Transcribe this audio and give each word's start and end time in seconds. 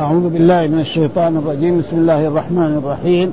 أعوذ 0.00 0.28
بالله 0.28 0.66
من 0.66 0.80
الشيطان 0.80 1.36
الرجيم. 1.36 1.78
بسم 1.78 1.96
الله 1.96 2.26
الرحمن 2.26 2.82
الرحيم. 2.84 3.32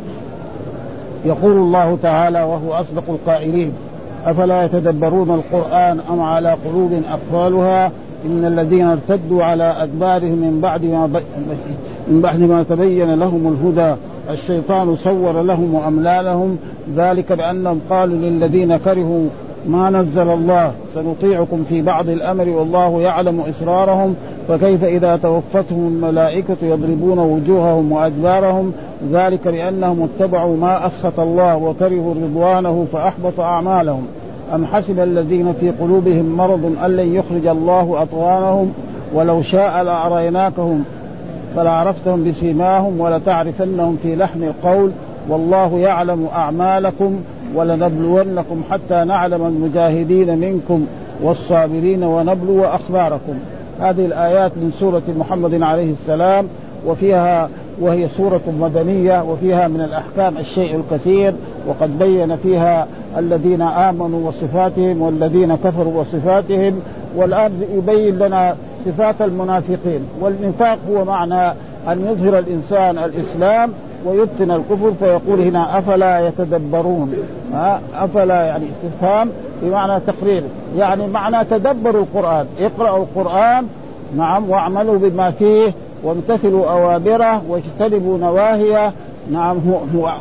يقول 1.25 1.51
الله 1.51 1.97
تعالى 2.03 2.43
وهو 2.43 2.73
أصدق 2.73 3.03
القائلين 3.09 3.71
أفلا 4.25 4.65
يتدبرون 4.65 5.29
القرآن 5.29 5.99
أم 6.09 6.21
على 6.21 6.57
قلوب 6.65 6.91
أقفالها؟ 7.09 7.91
إن 8.25 8.45
الذين 8.45 8.85
ارتدوا 8.85 9.43
على 9.43 9.83
أدبارهم 9.83 10.31
من 10.31 10.59
بعد 10.61 10.83
ما 10.83 11.21
من 12.07 12.21
بعد 12.21 12.39
ما 12.39 12.63
تبين 12.69 13.13
لهم 13.19 13.57
الهدى 13.57 13.95
الشيطان 14.29 14.95
صور 14.95 15.41
لهم 15.41 15.73
وأملى 15.73 16.21
لهم 16.23 16.57
ذلك 16.95 17.33
بأنهم 17.33 17.81
قالوا 17.89 18.15
للذين 18.15 18.77
كرهوا 18.77 19.27
ما 19.67 19.89
نزل 19.89 20.29
الله 20.29 20.71
سنطيعكم 20.95 21.63
في 21.69 21.81
بعض 21.81 22.09
الأمر 22.09 22.49
والله 22.49 23.01
يعلم 23.01 23.41
إسرارهم 23.41 24.15
فكيف 24.47 24.83
إذا 24.83 25.15
توفتهم 25.15 25.87
الملائكة 25.87 26.57
يضربون 26.61 27.19
وجوههم 27.19 27.91
وأدبارهم؟ 27.91 28.73
ذلك 29.11 29.47
بانهم 29.47 30.09
اتبعوا 30.09 30.57
ما 30.57 30.87
أسخط 30.87 31.19
الله 31.19 31.57
وكرهوا 31.57 32.13
رضوانه 32.13 32.85
فأحبط 32.93 33.39
أعمالهم. 33.39 34.07
أم 34.55 34.65
حسب 34.65 34.99
الذين 34.99 35.53
في 35.59 35.71
قلوبهم 35.71 36.37
مرض 36.37 36.75
أن 36.85 36.97
لن 36.97 37.15
يخرج 37.15 37.47
الله 37.47 38.01
اطغانهم 38.01 38.71
ولو 39.13 39.41
شاء 39.41 39.83
لأريناكهم 39.83 40.83
فلعرفتهم 41.55 42.23
بسيماهم 42.23 43.01
ولتعرفنهم 43.01 43.97
في 44.03 44.15
لحن 44.15 44.43
القول 44.43 44.91
والله 45.29 45.79
يعلم 45.79 46.27
أعمالكم. 46.35 47.19
ولنبلونكم 47.55 48.63
حتى 48.71 49.03
نعلم 49.03 49.45
المجاهدين 49.45 50.37
منكم 50.37 50.85
والصابرين 51.23 52.03
ونبلو 52.03 52.65
أخباركم. 52.65 53.33
هذه 53.81 54.05
الآيات 54.05 54.51
من 54.55 54.71
سورة 54.79 55.01
محمد 55.19 55.61
عليه 55.61 55.93
السلام 55.93 56.47
وفيها 56.87 57.49
وهي 57.81 58.07
سورة 58.17 58.41
مدنية 58.59 59.23
وفيها 59.23 59.67
من 59.67 59.81
الأحكام 59.81 60.37
الشيء 60.37 60.75
الكثير 60.75 61.33
وقد 61.67 61.99
بين 61.99 62.35
فيها 62.35 62.87
الذين 63.17 63.61
آمنوا 63.61 64.29
وصفاتهم 64.29 65.01
والذين 65.01 65.55
كفروا 65.55 66.01
وصفاتهم. 66.01 66.81
والآن 67.15 67.51
يبين 67.77 68.19
لنا 68.19 68.55
صفات 68.85 69.21
المنافقين. 69.21 69.99
والنفاق 70.21 70.77
هو 70.89 71.05
معنى 71.05 71.53
أن 71.87 72.07
يظهر 72.11 72.39
الإنسان 72.39 72.97
الإسلام 72.97 73.69
ويبطن 74.05 74.51
الكفر 74.51 74.91
فيقول 74.99 75.41
هنا 75.41 75.79
أفلا 75.79 76.27
يتدبرون؟ 76.27 77.13
أفلا 77.95 78.45
يعني 78.45 78.65
استفهام 78.65 79.29
بمعنى 79.61 80.01
تقرير. 80.07 80.43
يعني 80.77 81.07
معنى 81.07 81.45
تدبروا 81.45 82.01
القرآن. 82.01 82.45
اقرأوا 82.59 83.03
القرآن 83.03 83.67
نعم 84.17 84.49
واعملوا 84.49 84.97
بما 84.97 85.31
فيه 85.31 85.73
وامتثلوا 86.03 86.71
أوامره 86.71 87.41
واجتنبوا 87.49 88.17
نواهيه 88.17 88.91
نعم 89.31 89.57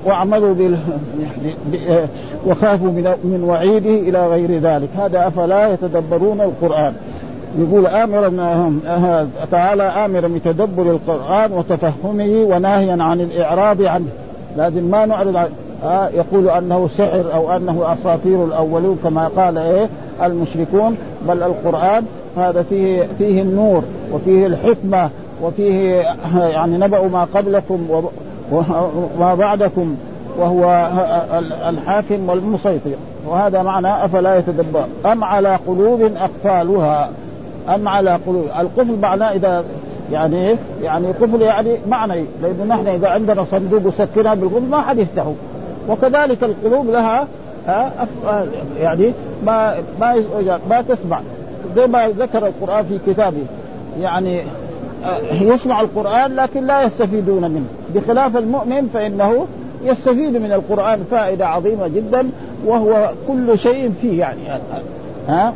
واعملوا 0.06 0.54
بال 0.54 0.78
وخافوا 2.46 2.88
من 3.24 3.44
وعيده 3.48 3.90
إلى 3.90 4.26
غير 4.26 4.58
ذلك. 4.58 4.88
هذا 4.98 5.26
أفلا 5.26 5.72
يتدبرون 5.72 6.40
القرآن. 6.40 6.94
يقول 7.58 7.86
امرا 7.86 8.28
تعالى 9.50 9.82
امرا 9.82 10.28
بتدبر 10.28 10.82
القرآن 10.82 11.52
وتفهمه 11.52 12.46
وناهيا 12.54 13.02
عن 13.02 13.20
الاعراض 13.20 13.82
عنه. 13.82 14.06
لازم 14.56 14.84
ما 14.84 15.06
نعرض 15.06 15.36
عن 15.36 15.48
آه 15.84 16.08
يقول 16.08 16.50
أنه 16.50 16.88
سحر 16.98 17.24
أو 17.34 17.56
أنه 17.56 17.92
أساطير 17.92 18.44
الأولون 18.44 18.98
كما 19.04 19.28
قال 19.36 19.58
إيه 19.58 19.88
المشركون. 20.22 20.96
بل 21.28 21.42
القرآن 21.42 22.04
هذا 22.36 22.62
فيه 22.62 23.08
فيه 23.18 23.42
النور 23.42 23.82
وفيه 24.12 24.46
الحكمة 24.46 25.10
وفيه 25.42 26.02
يعني 26.34 26.78
نبأ 26.78 27.08
ما 27.08 27.26
قبلكم 27.34 27.86
وما 28.52 29.34
بعدكم 29.34 29.96
وهو 30.38 30.88
الحاكم 31.68 32.28
والمسيطر. 32.28 32.90
وهذا 33.26 33.62
معنى 33.62 34.04
أفلا 34.04 34.38
يتدبر؟ 34.38 34.84
أم 35.06 35.24
على 35.24 35.58
قلوب 35.66 36.00
أقفالها؟ 36.16 37.08
أم 37.74 37.88
على 37.88 38.18
قلوب. 38.26 38.44
القفل 38.58 38.98
معناه 39.02 39.32
إذا 39.32 39.64
يعني 40.12 40.48
إيه؟ 40.48 40.56
يعني 40.82 41.06
قفل 41.06 41.42
يعني 41.42 41.76
معنى. 41.88 42.24
لأنه 42.42 42.64
نحن 42.74 42.86
إذا 42.86 43.08
عندنا 43.08 43.44
صندوق 43.44 43.86
وسكرها 43.86 44.34
بالقفل 44.34 44.68
ما 44.70 44.80
حد 44.80 44.98
يفتحه. 44.98 45.32
وكذلك 45.88 46.38
القلوب 46.42 46.90
لها 46.90 47.26
يعني 48.80 49.12
ما 49.44 49.74
ما 50.00 50.24
ما 50.70 50.82
تسمع. 50.82 51.20
زي 51.76 51.86
ما 51.86 52.08
ذكر 52.08 52.46
القرآن 52.46 52.84
في 52.84 53.12
كتابه. 53.12 53.42
يعني 54.00 54.40
يسمع 55.32 55.80
القرآن 55.80 56.36
لكن 56.36 56.66
لا 56.66 56.82
يستفيدون 56.82 57.50
منه. 57.50 57.66
بخلاف 57.94 58.36
المؤمن 58.36 58.90
فإنه 58.94 59.46
يستفيد 59.84 60.36
من 60.36 60.52
القرآن 60.52 61.04
فائدة 61.10 61.46
عظيمة 61.46 61.88
جدا 61.88 62.30
وهو 62.66 63.10
كل 63.28 63.58
شيء 63.58 63.92
فيه 64.00 64.20
يعني. 64.20 64.40
ها؟ 65.28 65.52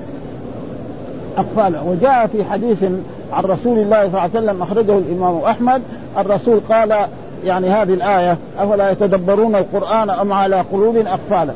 أقفاله. 1.37 1.83
وجاء 1.85 2.27
في 2.27 2.45
حديث 2.45 2.85
عن 3.33 3.45
رسول 3.45 3.79
الله 3.79 3.99
صلى 3.99 4.09
الله 4.09 4.21
عليه 4.21 4.31
وسلم 4.31 4.63
أخرجه 4.63 4.99
الإمام 4.99 5.39
أحمد. 5.39 5.83
الرسول 6.19 6.61
قال 6.71 7.07
يعني 7.45 7.71
هذه 7.71 7.95
الآية 7.95 8.37
أفلا 8.59 8.91
يتدبرون 8.91 9.57
القرآن 9.57 10.11
أم 10.11 10.33
على 10.33 10.61
قلوب 10.73 10.97
أقفالا 10.97 11.53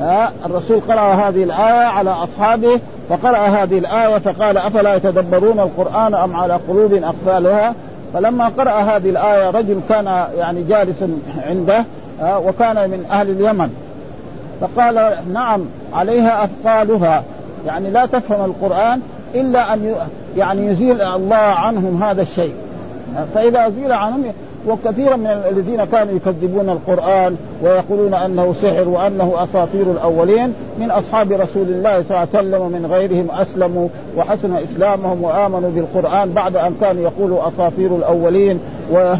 ها 0.00 0.32
الرسول 0.46 0.80
قرأ 0.88 1.14
هذه 1.14 1.44
الآية 1.44 1.84
على 1.84 2.10
أصحابه 2.10 2.80
فقرأ 3.08 3.38
هذه 3.38 3.78
الآية 3.78 4.18
فقال 4.18 4.58
أفلا 4.58 4.94
يتدبرون 4.94 5.60
القرآن 5.60 6.14
أم 6.14 6.36
على 6.36 6.54
قلوب 6.68 6.92
أقفالها؟ 6.92 7.74
فلما 8.14 8.48
قرأ 8.48 8.70
هذه 8.70 9.10
الآية 9.10 9.50
رجل 9.50 9.80
كان 9.88 10.24
يعني 10.38 10.62
جالسا 10.62 11.10
عنده 11.46 11.84
وكان 12.22 12.90
من 12.90 13.06
أهل 13.10 13.30
اليمن. 13.30 13.70
فقال 14.60 15.16
نعم 15.32 15.60
عليها 15.92 16.44
أثقالها. 16.44 17.22
يعني 17.66 17.90
لا 17.90 18.06
تفهم 18.06 18.44
القرآن 18.44 19.00
إلا 19.34 19.74
أن 19.74 19.94
يعني 20.36 20.66
يزيل 20.66 21.02
الله 21.02 21.36
عنهم 21.36 22.02
هذا 22.02 22.22
الشيء. 22.22 22.54
فإذا 23.34 23.66
أزيل 23.66 23.92
عنهم 23.92 24.24
وكثيرا 24.68 25.16
من 25.16 25.26
الذين 25.26 25.84
كانوا 25.84 26.14
يكذبون 26.14 26.68
القرآن 26.68 27.36
ويقولون 27.62 28.14
أنه 28.14 28.54
سحر 28.62 28.88
وأنه 28.88 29.34
أساطير 29.44 29.82
الأولين 29.82 30.54
من 30.78 30.90
أصحاب 30.90 31.32
رسول 31.32 31.68
الله 31.68 32.02
صلى 32.02 32.10
الله 32.10 32.18
عليه 32.18 32.38
وسلم 32.38 32.60
ومن 32.60 32.86
غيرهم 32.90 33.28
أسلموا 33.30 33.88
وحسن 34.16 34.56
إسلامهم 34.56 35.24
وآمنوا 35.24 35.70
بالقرآن 35.70 36.32
بعد 36.32 36.56
أن 36.56 36.74
كانوا 36.80 37.02
يقولوا 37.02 37.48
أساطير 37.48 37.96
الأولين 37.96 38.60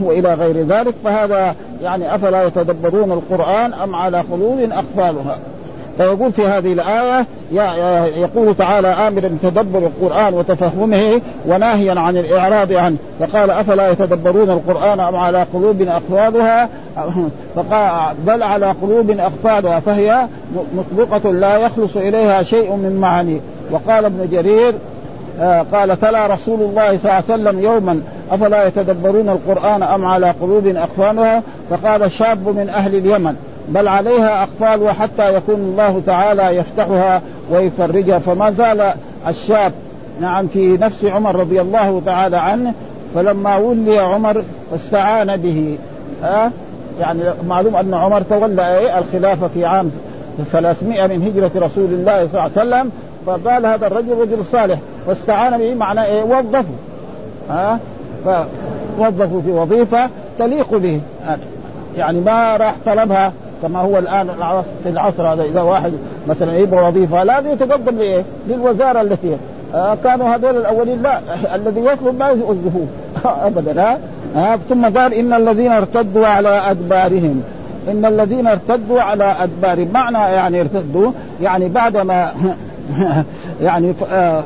وإلى 0.03 0.35
غير 0.35 0.67
ذلك. 0.67 0.95
فهذا 1.05 1.55
يعني 1.83 2.15
أفلا 2.15 2.45
يتدبرون 2.47 3.13
القرآن 3.13 3.73
أم 3.75 3.95
على 3.95 4.21
قلوب 4.21 4.59
أقفالها. 4.61 5.39
فيقول 5.99 6.33
في 6.33 6.47
هذه 6.47 6.73
الآية 6.73 7.27
يقول 8.23 8.55
تعالى 8.55 8.89
آمرا 8.89 9.29
بتدبر 9.43 9.79
القرآن 9.79 10.35
وتفهمه 10.35 11.21
وناهيا 11.47 12.01
عن 12.01 12.17
الإعراض 12.17 12.73
عنه. 12.73 12.97
فقال 13.21 13.51
أفلا 13.51 13.91
يتدبرون 13.91 14.51
القرآن 14.51 15.01
أم 15.01 15.17
على 15.17 15.47
قلوب 15.55 15.83
أقفالها؟ 15.83 16.69
فقال 17.57 18.17
بل 18.27 18.43
على 18.43 18.75
قلوب 18.83 19.11
أقفالها 19.11 19.81
فهي 19.81 20.27
مطبقة 20.75 21.31
لا 21.33 21.57
يخلص 21.57 21.97
إليها 21.97 22.43
شيء 22.43 22.77
من 22.77 22.99
معاني. 23.01 23.41
وقال 23.71 24.05
ابن 24.05 24.29
جرير 24.31 24.75
آه، 25.41 25.65
قال 25.73 26.01
تلا 26.01 26.27
رسول 26.27 26.61
الله 26.61 26.99
صلى 26.99 27.05
الله 27.05 27.13
عليه 27.13 27.25
وسلم 27.25 27.61
يوما 27.61 28.01
أفلا 28.31 28.67
يتدبرون 28.67 29.29
القرآن 29.29 29.83
أم 29.83 30.05
على 30.05 30.31
قلوب 30.31 30.67
أقفالها؟ 30.67 31.43
فقال 31.71 32.13
شاب 32.13 32.49
من 32.49 32.69
أهل 32.69 32.95
اليمن. 32.95 33.37
بل 33.71 33.89
عليها 33.89 34.43
أقفال 34.43 34.83
وحتى 34.83 35.35
يكون 35.35 35.55
الله 35.55 36.03
تعالى 36.07 36.57
يفتحها 36.57 37.23
ويفرجها. 37.51 38.19
فما 38.19 38.51
زال 38.51 38.93
الشاب 39.29 39.73
نعم 40.21 40.47
في 40.47 40.77
نفس 40.77 41.05
عمر 41.05 41.37
رضي 41.37 41.61
الله 41.61 42.03
تعالى 42.07 42.37
عنه 42.37 42.75
فلما 43.15 43.57
ولي 43.57 43.99
عمر 43.99 44.43
استعان 44.75 45.37
به. 45.37 45.79
ها؟ 46.23 46.51
يعني 47.01 47.21
معلوم 47.49 47.77
أن 47.77 47.95
عمر 47.95 48.23
تولى 48.23 48.79
إيه؟ 48.79 48.99
الخلافة 48.99 49.49
في 49.49 49.65
عام 49.65 49.91
300 50.53 51.07
من 51.07 51.23
هجرة 51.23 51.67
رسول 51.67 51.85
الله 51.85 52.29
صلى 52.29 52.29
الله 52.29 52.41
عليه 52.41 52.53
وسلم 52.53 52.91
فقال 53.27 53.67
هذا 53.67 53.87
الرجل 53.87 54.21
رجل 54.21 54.45
صالح 54.53 54.79
واستعان 55.07 55.59
به 55.59 55.75
معناه 55.75 56.05
إيه؟ 56.05 56.23
وظفه. 56.23 56.65
ها؟ 57.51 57.79
فوظفوا 58.25 59.41
في 59.43 59.51
وظيفة 59.51 60.09
تليق 60.39 60.75
به. 60.75 61.01
يعني 61.97 62.21
ما 62.21 62.57
راح 62.57 62.75
طلبها. 62.87 63.33
كما 63.63 63.81
هو 63.81 63.99
الآن 63.99 64.27
في 64.83 64.89
العصر 64.89 65.33
هذا 65.33 65.43
إذا 65.43 65.61
واحد 65.61 65.93
مثلا 66.29 66.59
يبغى 66.59 66.89
وظيفة 66.89 67.25
لازم 67.25 67.53
يتقدم 67.53 67.99
لايه؟ 67.99 68.25
للوزارة 68.49 69.01
التي 69.01 69.37
آه 69.75 69.97
كانوا 70.05 70.35
هذول 70.35 70.57
الأولين 70.57 71.03
لا 71.03 71.21
الذي 71.55 71.81
يطلب 71.81 72.19
ما 72.19 72.29
يوظفوه 72.29 72.87
ابدا 73.47 73.83
ها؟ 73.83 73.99
آه 74.37 74.59
ثم 74.69 74.99
قال 74.99 75.15
إن 75.15 75.33
الذين 75.33 75.73
ارتدوا 75.73 76.27
على 76.27 76.49
أدبارهم. 76.49 77.43
إن 77.89 78.05
الذين 78.05 78.47
ارتدوا 78.47 79.01
على 79.01 79.37
أدبارهم. 79.41 79.89
معنى 79.95 80.19
يعني 80.19 80.61
ارتدوا 80.61 81.13
يعني 81.43 81.69
بعدما 81.69 82.33
يعني 83.63 83.95
آه 84.13 84.45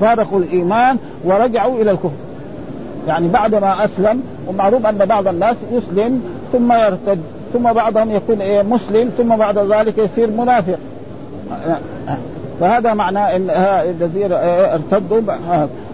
فارقوا 0.00 0.38
الإيمان 0.38 0.96
ورجعوا 1.24 1.82
إلى 1.82 1.90
الكفر. 1.90 2.10
يعني 3.08 3.28
بعد 3.28 3.54
ما 3.54 3.84
أسلم 3.84 4.22
ومعروف 4.48 4.86
أن 4.86 4.98
بعض 4.98 5.28
الناس 5.28 5.56
يسلم 5.72 6.22
ثم 6.52 6.72
يرتد. 6.72 7.18
ثم 7.54 7.72
بعضهم 7.72 8.16
يكون 8.16 8.40
إيه 8.40 8.62
مسلم 8.62 9.10
ثم 9.18 9.36
بعد 9.36 9.58
ذلك 9.58 9.98
يصير 9.98 10.30
منافق. 10.30 10.78
فهذا 12.60 12.94
معناه 12.94 13.36
إن 13.36 13.50
الذين 14.00 14.32
ارتدوا 14.32 15.36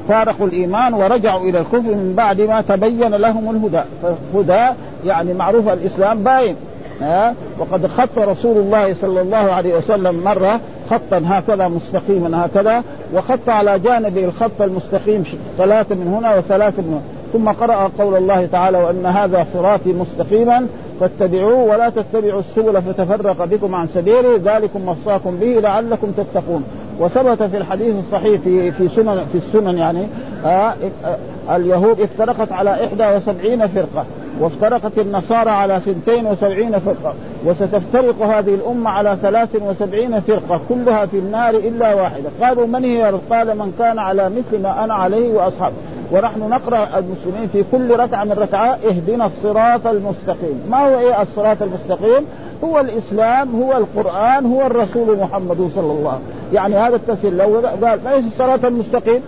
فارقوا 0.08 0.46
الإيمان 0.46 0.94
ورجعوا 0.94 1.40
إلى 1.40 1.58
الكفر 1.58 1.78
من 1.78 2.14
بعد 2.16 2.40
ما 2.40 2.60
تبين 2.60 3.14
لهم 3.14 3.50
الهدى. 3.50 3.82
فالهدى 4.02 4.74
يعني 5.06 5.34
معروف 5.34 5.68
الإسلام 5.68 6.22
باين. 6.22 6.56
ها؟ 7.00 7.34
وقد 7.58 7.86
خط 7.86 8.18
رسول 8.18 8.56
الله 8.56 8.94
صلى 8.94 9.20
الله 9.20 9.36
عليه 9.52 9.74
وسلم 9.74 10.24
مرة 10.24 10.60
خطا 10.90 11.22
هكذا 11.26 11.68
مستقيما 11.68 12.46
هكذا 12.46 12.82
وخط 13.14 13.48
على 13.48 13.78
جانبه 13.78 14.24
الخط 14.24 14.62
المستقيم 14.62 15.24
ثلاثة 15.58 15.94
من 15.94 16.14
هنا 16.18 16.36
وثلاثة 16.36 16.82
من 16.82 16.88
هنا. 16.88 17.02
ثم 17.32 17.48
قرأ 17.64 17.90
قول 17.98 18.16
الله 18.16 18.46
تعالى 18.52 18.78
وأن 18.78 19.06
هذا 19.06 19.46
صراطي 19.54 19.92
مستقيما. 19.92 20.66
فاتبعوه 21.00 21.64
ولا 21.64 21.88
تتبعوا 21.88 22.40
السبل 22.40 22.82
فتفرق 22.82 23.44
بكم 23.44 23.74
عن 23.74 23.88
سبيله 23.88 24.40
ذلكم 24.44 24.88
وصاكم 24.88 25.36
به 25.36 25.60
لعلكم 25.60 26.10
تتقون. 26.10 26.64
وثبت 27.00 27.42
في 27.42 27.56
الحديث 27.56 27.94
الصحيح 28.06 28.40
في 28.40 28.72
في 28.72 28.88
سنن 28.88 29.26
في 29.32 29.38
السنن 29.38 29.78
يعني 29.78 30.06
آه 30.44 30.48
آه 30.48 31.56
اليهود 31.56 32.00
افترقت 32.00 32.52
على 32.52 32.70
71 32.70 33.66
فرقة 33.66 34.04
وافترقت 34.40 34.98
النصارى 34.98 35.50
على 35.50 35.76
72 35.76 36.78
فرقة 36.78 37.14
وستفترق 37.44 38.22
هذه 38.22 38.54
الأمة 38.54 38.90
على 38.90 39.16
73 39.22 40.20
فرقة 40.20 40.60
كلها 40.68 41.06
في 41.06 41.18
النار 41.18 41.50
إلا 41.50 41.94
واحدة. 41.94 42.30
قالوا 42.42 42.66
من 42.66 42.84
هي؟ 42.84 43.14
قال 43.30 43.58
من 43.58 43.72
كان 43.78 43.98
على 43.98 44.30
مثل 44.30 44.62
ما 44.62 44.84
أنا 44.84 44.94
عليه 44.94 45.32
واصحابي 45.32 45.74
ونحن 46.12 46.40
نقرأ 46.40 46.88
المسلمين 46.98 47.48
في 47.52 47.64
كل 47.72 47.96
ركعة 47.96 48.24
من 48.24 48.32
ركعات 48.32 48.78
اهدنا 48.84 49.26
الصراط 49.26 49.86
المستقيم. 49.86 50.62
ما 50.70 50.78
هو 50.78 50.98
إيه 50.98 51.22
الصراط 51.22 51.62
المستقيم؟ 51.62 52.26
هو 52.64 52.80
الإسلام 52.80 53.62
هو 53.62 53.76
القرآن 53.76 54.46
هو 54.46 54.66
الرسول 54.66 55.18
محمد 55.18 55.70
صلى 55.74 55.92
الله 55.92 56.10
عليه 56.10 56.20
وسلم. 56.20 56.20
يعني 56.52 56.76
هذا 56.76 56.96
التفسير 56.96 57.32
لو 57.32 57.56
قال 57.56 57.98
ما 58.04 58.16
الصراط 58.16 58.64
المستقيم؟ 58.64 59.22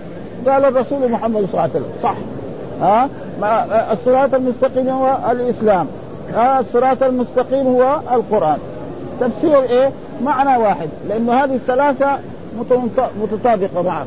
قال 0.49 0.64
الرسول 0.64 1.11
محمد 1.11 1.34
صلى 1.37 1.49
الله 1.50 1.61
عليه 1.61 1.73
وسلم. 1.73 1.87
صح. 2.02 2.14
ها؟ 2.81 3.08
الصراط 3.93 4.34
المستقيم 4.34 4.88
هو 4.88 5.17
الإسلام. 5.31 5.87
ها؟ 6.34 6.61
الصراط 6.61 7.02
المستقيم 7.02 7.67
هو 7.67 7.96
القرآن. 8.14 8.58
تفسير 9.20 9.62
إيه؟ 9.62 9.90
معنى 10.25 10.62
واحد. 10.62 10.88
لأنه 11.08 11.32
هذه 11.32 11.55
الثلاثة 11.55 12.19
متطابقة 13.23 13.82
معا. 13.82 14.06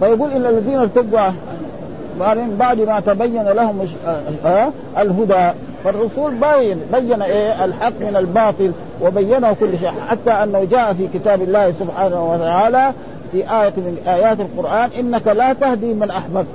فيقول 0.00 0.30
إن 0.30 0.46
الذين 0.46 0.78
ارتدوا 0.78 1.20
بعد 2.58 2.78
ما 2.78 3.00
تبين 3.00 3.42
لهم 3.42 3.88
الهدى. 4.98 5.50
فالرسول 5.84 6.34
بين 6.34 6.80
بين 6.92 7.22
إيه؟ 7.22 7.64
الحق 7.64 7.92
من 8.00 8.16
الباطل 8.16 8.72
وبينه 9.02 9.52
كل 9.60 9.78
شيء. 9.78 9.92
حتى 10.08 10.30
أنه 10.30 10.66
جاء 10.70 10.92
في 10.92 11.08
كتاب 11.14 11.42
الله 11.42 11.72
سبحانه 11.80 12.32
وتعالى 12.32 12.92
في 13.32 13.38
آية 13.38 13.72
من 13.76 13.98
آيات 14.06 14.40
القرآن 14.40 14.90
إنك 14.98 15.28
لا 15.28 15.52
تهدي 15.52 15.94
من 15.94 16.10
أحببت. 16.10 16.46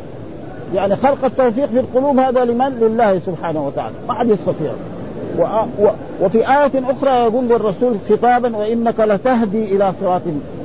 يعني 0.75 0.95
خلق 0.95 1.25
التوفيق 1.25 1.65
في 1.65 1.79
القلوب 1.79 2.19
هذا 2.19 2.45
لمن؟ 2.45 2.79
لله 2.81 3.19
سبحانه 3.25 3.67
وتعالى. 3.67 3.95
ما 4.07 4.13
حد 4.13 4.29
يستطيع. 4.29 4.71
و... 5.37 5.41
و... 5.79 5.89
وفي 6.21 6.37
آية 6.37 6.71
أخرى 6.91 7.11
يقول 7.11 7.45
للرسول 7.45 7.95
خطابا 8.09 8.57
وإنك 8.57 8.99
لتهدي 8.99 9.75
إلى 9.75 9.93
صراط. 10.01 10.21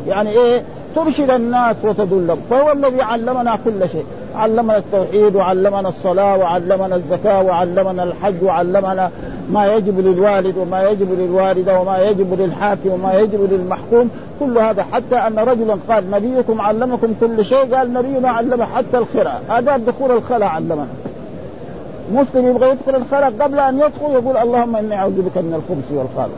يعني 0.06 0.31
إيه؟ 0.31 0.62
ترشد 0.94 1.31
الناس 1.31 1.76
وتدلهم 1.84 2.38
فهو 2.50 2.72
الذي 2.72 3.02
علمنا 3.02 3.58
كل 3.64 3.88
شيء. 3.93 4.04
علمنا 4.37 4.77
التوحيد 4.77 5.37
وعلمنا 5.37 5.88
الصلاة 5.88 6.37
وعلمنا 6.37 6.97
الزكاة 6.97 7.43
وعلمنا 7.43 8.03
الحج 8.03 8.43
وعلمنا 8.43 9.11
ما 9.50 9.67
يجب 9.67 10.00
للوالد 10.00 10.56
وما 10.59 10.83
يجب 10.88 11.12
للوالدة 11.21 11.81
وما 11.81 11.99
يجب 11.99 12.41
للحاكم 12.41 12.91
وما 12.91 13.15
يجب 13.15 13.53
للمحكوم. 13.53 14.11
كل 14.41 14.59
هذا 14.59 14.83
حتى 14.93 15.17
أن 15.17 15.38
رجلا 15.38 15.77
قال 15.88 16.11
نبيكم 16.11 16.61
علمكم 16.61 17.15
كل 17.21 17.44
شيء 17.44 17.77
قال 17.77 17.93
نبينا 17.93 18.31
علم 18.31 18.62
حتى 18.62 18.99
القراءة 18.99 19.41
آداب 19.50 19.85
دخول 19.85 20.11
الخلاء 20.11 20.49
علمنا. 20.49 20.87
مسلم 22.12 22.49
يبغى 22.50 22.71
يدخل 22.71 22.94
الخلاء 22.97 23.32
قبل 23.41 23.59
أن 23.59 23.77
يدخل 23.77 24.12
يقول 24.12 24.37
اللهم 24.37 24.77
إني 24.77 24.94
أعوذ 24.94 25.23
بك 25.23 25.39
من 25.39 25.55
الخبث 25.55 25.99
والخبث. 25.99 26.37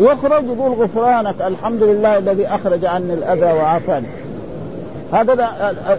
يخرج 0.00 0.44
يقول 0.44 0.72
غفرانك 0.72 1.34
الحمد 1.46 1.82
لله 1.82 2.18
الذي 2.18 2.46
أخرج 2.46 2.84
عني 2.84 3.14
الأذى 3.14 3.52
وعافاني. 3.52 4.06
هذا 5.14 5.50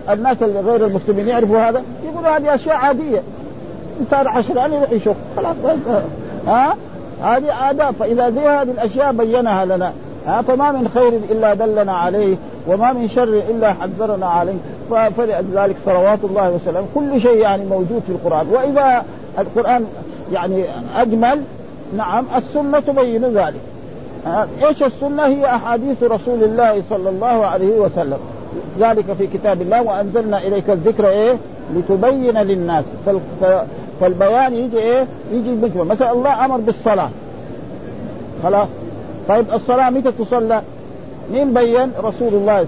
الناس 0.10 0.38
غير 0.44 0.86
المسلمين 0.86 1.28
يعرفوا 1.28 1.60
هذا 1.60 1.82
يقولوا 2.06 2.38
هذه 2.38 2.56
أشياء 2.56 2.76
عادية. 2.76 3.22
انسان 4.02 4.28
عشران 4.28 4.74
يروح 4.74 4.92
يشوف 4.92 5.16
خلاص 5.38 5.56
ها؟ 6.48 6.76
هذه 7.24 7.70
آداب 7.70 7.94
فإذا 8.00 8.30
زي 8.30 8.48
هذه 8.48 8.72
الأشياء 8.72 9.12
بينها 9.12 9.66
لنا 9.66 9.94
ها؟ 10.28 10.42
فما 10.42 10.72
من 10.72 10.90
خير 10.94 11.20
إلا 11.32 11.54
دلنا 11.54 11.94
عليه 11.94 12.36
وما 12.68 12.94
من 12.94 13.10
شر 13.10 13.42
إلا 13.50 13.74
حذرنا 13.74 14.26
عليه. 14.26 14.54
فلذلك 15.18 15.76
صلوات 15.86 16.20
الله 16.24 16.52
وسلامه 16.52 16.88
كل 16.96 17.22
شيء 17.22 17.38
يعني 17.38 17.66
موجود 17.66 18.02
في 18.08 18.12
القرآن. 18.12 18.48
وإذا 18.52 19.04
القرآن 19.40 19.86
يعني 20.34 20.66
أجمل 20.96 21.42
نعم 21.98 22.26
السنة 22.38 22.80
تبين 22.80 23.26
ذلك. 23.26 23.62
إيش 24.66 24.84
السنة؟ 24.84 25.26
هي 25.26 25.46
أحاديث 25.46 26.04
رسول 26.04 26.44
الله 26.44 26.84
صلى 26.90 27.10
الله 27.10 27.46
عليه 27.46 27.80
وسلم. 27.80 28.18
ذلك 28.80 29.06
في 29.18 29.28
كتاب 29.28 29.62
الله 29.62 29.82
وأنزلنا 29.82 30.38
إليك 30.38 30.70
الذكر 30.70 31.10
إيه؟ 31.10 31.36
لتبين 31.76 32.38
للناس. 32.38 32.86
فالبيان 34.02 34.54
يجي 34.54 34.78
إيه؟ 34.78 35.06
يجي 35.32 35.56
بكرة 35.56 35.84
مثلا 35.84 36.12
الله 36.12 36.46
أمر 36.46 36.58
بالصلاة. 36.58 37.10
خلاص؟ 38.44 38.68
طيب 39.28 39.46
الصلاة 39.54 39.90
متى 39.90 40.12
تصلى؟ 40.12 40.62
مين 41.32 41.54
بين؟ 41.54 41.92
رسول 42.04 42.34
الله. 42.34 42.68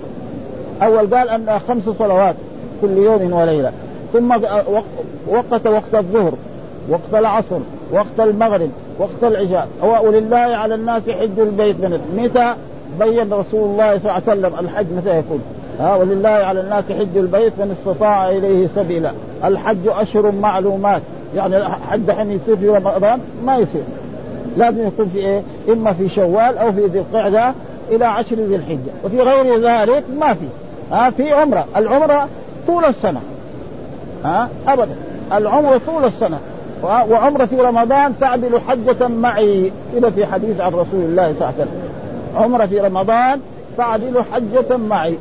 أول 0.83 1.15
قال 1.15 1.29
أن 1.29 1.59
خمس 1.67 1.83
صلوات 1.99 2.35
كل 2.81 2.97
يوم 2.97 3.33
وليلة. 3.33 3.71
ثم 4.13 4.31
وقت 5.27 5.65
وقت 5.67 5.95
الظهر 5.95 6.33
وقت 6.89 7.13
العصر 7.13 7.59
وقت 7.91 8.19
المغرب 8.19 8.69
وقت 8.99 9.23
العشاء. 9.23 9.67
ولله 10.03 10.37
على 10.37 10.75
الناس 10.75 11.09
حج 11.09 11.39
البيت. 11.39 11.79
من 11.79 11.99
متى؟ 12.17 12.53
بين 12.99 13.33
رسول 13.33 13.63
الله 13.63 13.99
صلى 13.99 14.11
الله 14.11 14.11
عليه 14.11 14.23
وسلم. 14.23 14.59
الحج 14.59 14.85
متى 14.97 15.17
يكون؟ 15.17 15.41
ها 15.79 15.95
ولله 15.95 16.29
على 16.29 16.61
الناس 16.61 16.83
حج 16.89 17.17
البيت 17.17 17.53
من 17.59 17.75
استطاع 17.79 18.29
إليه 18.29 18.67
سبيلا. 18.75 19.11
الحج 19.43 19.87
أشهر 19.87 20.31
معلومات. 20.31 21.01
يعني 21.35 21.57
الحج 21.57 22.11
حين 22.11 22.31
يصير 22.31 22.55
في 22.55 22.69
رمضان 22.69 23.19
ما 23.45 23.55
يصير. 23.55 23.83
لازم 24.57 24.87
يكون 24.87 25.09
في 25.13 25.17
إيه؟ 25.17 25.41
إما 25.69 25.93
في 25.93 26.09
شوال 26.09 26.57
أو 26.57 26.71
في 26.71 26.85
ذي 26.85 26.99
القعدة 26.99 27.53
إلى 27.91 28.05
عشر 28.05 28.35
ذي 28.35 28.55
الحجة. 28.55 28.91
وفي 29.03 29.21
غير 29.21 29.59
ذلك 29.59 30.03
ما 30.19 30.33
في. 30.33 30.45
ها 30.91 31.09
في 31.09 31.33
عمرة. 31.33 31.65
العمرة 31.75 32.27
طول 32.67 32.85
السنة. 32.85 33.21
ها 34.25 34.49
ابدا. 34.67 34.95
العمرة 35.33 35.81
طول 35.87 36.05
السنة. 36.05 36.39
وعمرة 36.83 37.45
في 37.45 37.55
رمضان 37.55 38.13
تعدل 38.19 38.59
حجة 38.67 39.07
معي. 39.07 39.71
إلى 39.93 40.11
في 40.11 40.25
حديث 40.25 40.61
عن 40.61 40.71
رسول 40.71 40.87
الله 40.93 41.23
صلى 41.23 41.33
الله 41.33 41.45
عليه 41.45 41.57
وسلم. 41.57 41.71
عمرة 42.35 42.65
في 42.65 42.79
رمضان 42.79 43.39
تعدل 43.77 44.23
حجة 44.33 44.77
معي. 44.77 45.17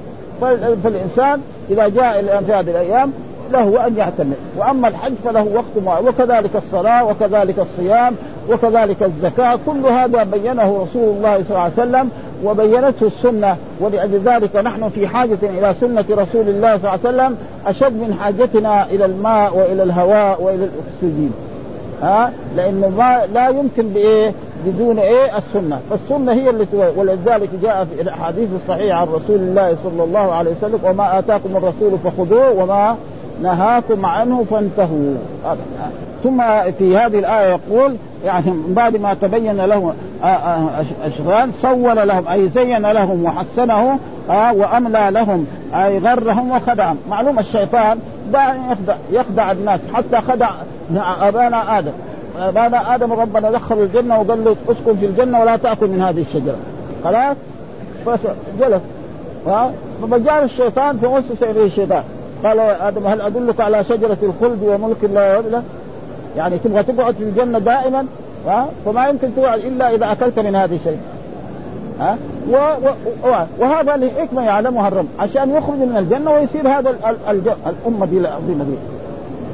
فالإنسان 0.85 1.41
إذا 1.71 1.89
جاء 1.89 2.43
في 2.47 2.53
هذه 2.53 2.71
الأيام 2.71 3.13
له 3.53 3.87
أن 3.87 3.97
يعتمر 3.97 4.35
وأما 4.57 4.89
الحج 4.89 5.13
فله 5.25 5.43
وقت 5.55 5.85
معين 5.87 6.09
وكذلك 6.09 6.51
الصلاة 6.57 7.05
وكذلك 7.05 7.59
الصيام 7.59 8.15
وكذلك 8.51 9.03
الزكاة 9.03 9.59
كل 9.67 9.87
هذا 9.87 10.23
بينه 10.23 10.87
رسول 10.87 11.17
الله 11.17 11.45
صلى 11.49 11.51
الله 11.51 11.61
عليه 11.61 11.73
وسلم 11.73 12.11
وبينته 12.45 13.07
السنة. 13.07 13.57
ولأجل 13.81 14.21
ذلك 14.25 14.57
نحن 14.57 14.89
في 14.89 15.09
حاجة 15.09 15.39
إلى 15.43 15.75
سنة 15.81 16.05
رسول 16.11 16.49
الله 16.49 16.79
صلى 16.79 16.95
الله 16.95 16.99
عليه 17.05 17.09
وسلم 17.09 17.37
أشد 17.67 17.93
من 17.93 18.19
حاجتنا 18.21 18.85
إلى 18.85 19.05
الماء 19.05 19.57
وإلى 19.57 19.83
الهواء 19.83 20.43
وإلى 20.43 20.65
الأكسجين. 20.65 21.33
ها؟ 22.03 22.33
لأنه 22.57 22.89
ما 22.89 23.23
لا 23.35 23.49
يمكن 23.49 23.89
بإيه؟ 23.89 24.33
بدون 24.67 24.99
إيه؟ 24.99 25.39
السنة. 25.39 25.81
فالسنة 25.91 26.33
هي 26.33 26.51
اللي 26.51 26.67
ولذلك 26.97 27.49
جاء 27.63 27.85
في 27.85 28.03
الأحاديث 28.03 28.49
الصحيحة 28.63 29.01
عن 29.01 29.07
رسول 29.07 29.37
الله 29.37 29.77
صلى 29.85 30.05
الله 30.05 30.33
عليه 30.33 30.51
وسلم 30.51 30.79
وما 30.85 31.19
آتاكم 31.19 31.57
الرسول 31.57 31.99
فخذوه 32.05 32.51
وما 32.51 32.97
نهاكم 33.43 34.07
عنه 34.07 34.45
فانتهوا. 34.51 35.15
ثم 36.25 36.43
في 36.79 36.97
هذه 36.97 37.19
الآية 37.19 37.59
يقول 37.71 37.97
يعني 38.25 38.53
بعد 38.69 38.97
ما 38.97 39.15
تبين 39.15 39.57
له 39.57 39.95
أشغال 41.05 41.51
صور 41.63 42.05
لهم 42.05 42.29
أي 42.29 42.49
زين 42.49 42.87
لهم 42.87 43.25
وحسنه 43.25 43.99
وأملى 44.29 45.09
لهم 45.11 45.47
أي 45.75 45.99
غرهم 45.99 46.51
وخدعهم. 46.51 46.97
معلوم 47.11 47.39
الشيطان 47.39 47.99
دائما 48.33 48.73
يخدع 48.73 48.95
يخدع 49.13 49.53
الناس 49.53 49.81
حتى 49.95 50.21
خدع 50.21 50.51
أبانا 51.21 51.79
آدم. 51.79 51.93
آبانا 52.41 52.95
آدم 52.95 53.13
ربنا 53.13 53.51
دخل 53.51 53.79
الجنة 53.79 54.21
وقال 54.21 54.45
له 54.45 54.57
اسكن 54.69 54.97
في 54.97 55.07
الجنة 55.07 55.41
ولا 55.41 55.57
تأكل 55.57 55.87
من 55.87 56.03
هذه 56.03 56.21
الشجرة. 56.21 56.57
خلاص؟ 57.05 57.37
فجلس 58.07 58.83
فجاء 60.11 60.45
الشيطان 60.45 60.99
فوسوس 60.99 61.43
اليه 61.43 61.65
الشيطان. 61.65 62.03
قال 62.45 62.59
يا 62.59 62.89
آدم 62.89 63.07
هل 63.07 63.21
أدلك 63.21 63.61
على 63.61 63.85
شجرة 63.85 64.19
الخلد 64.23 64.63
وملك 64.63 65.05
لا. 65.15 65.39
يبلى 65.39 65.63
يعني 66.37 66.59
تبغى 66.59 66.83
تقعد 66.83 67.15
في 67.15 67.23
الجنة 67.25 67.59
دائما؟ 67.59 68.07
ها؟ 68.47 68.69
فما 68.85 69.09
يمكن 69.09 69.29
تقعد 69.37 69.59
إلا 69.59 69.95
إذا 69.95 70.13
أكلت 70.13 70.39
من 70.39 70.57
هذه 70.57 70.75
الشيء 70.77 70.99
ها؟ 72.01 72.17
و 72.51 72.57
و 73.29 73.35
وهذا 73.59 73.97
لحكمة 73.97 74.43
يعلمها 74.43 74.89
الرب. 74.89 75.07
عشان 75.19 75.51
يخرج 75.51 75.79
من 75.79 75.97
الجنة 75.97 76.31
ويصير 76.31 76.69
هذا 76.69 76.95
الأمة 77.67 78.07
دي 78.07 78.19
العظيمه 78.19 78.65
دي. 78.65 78.96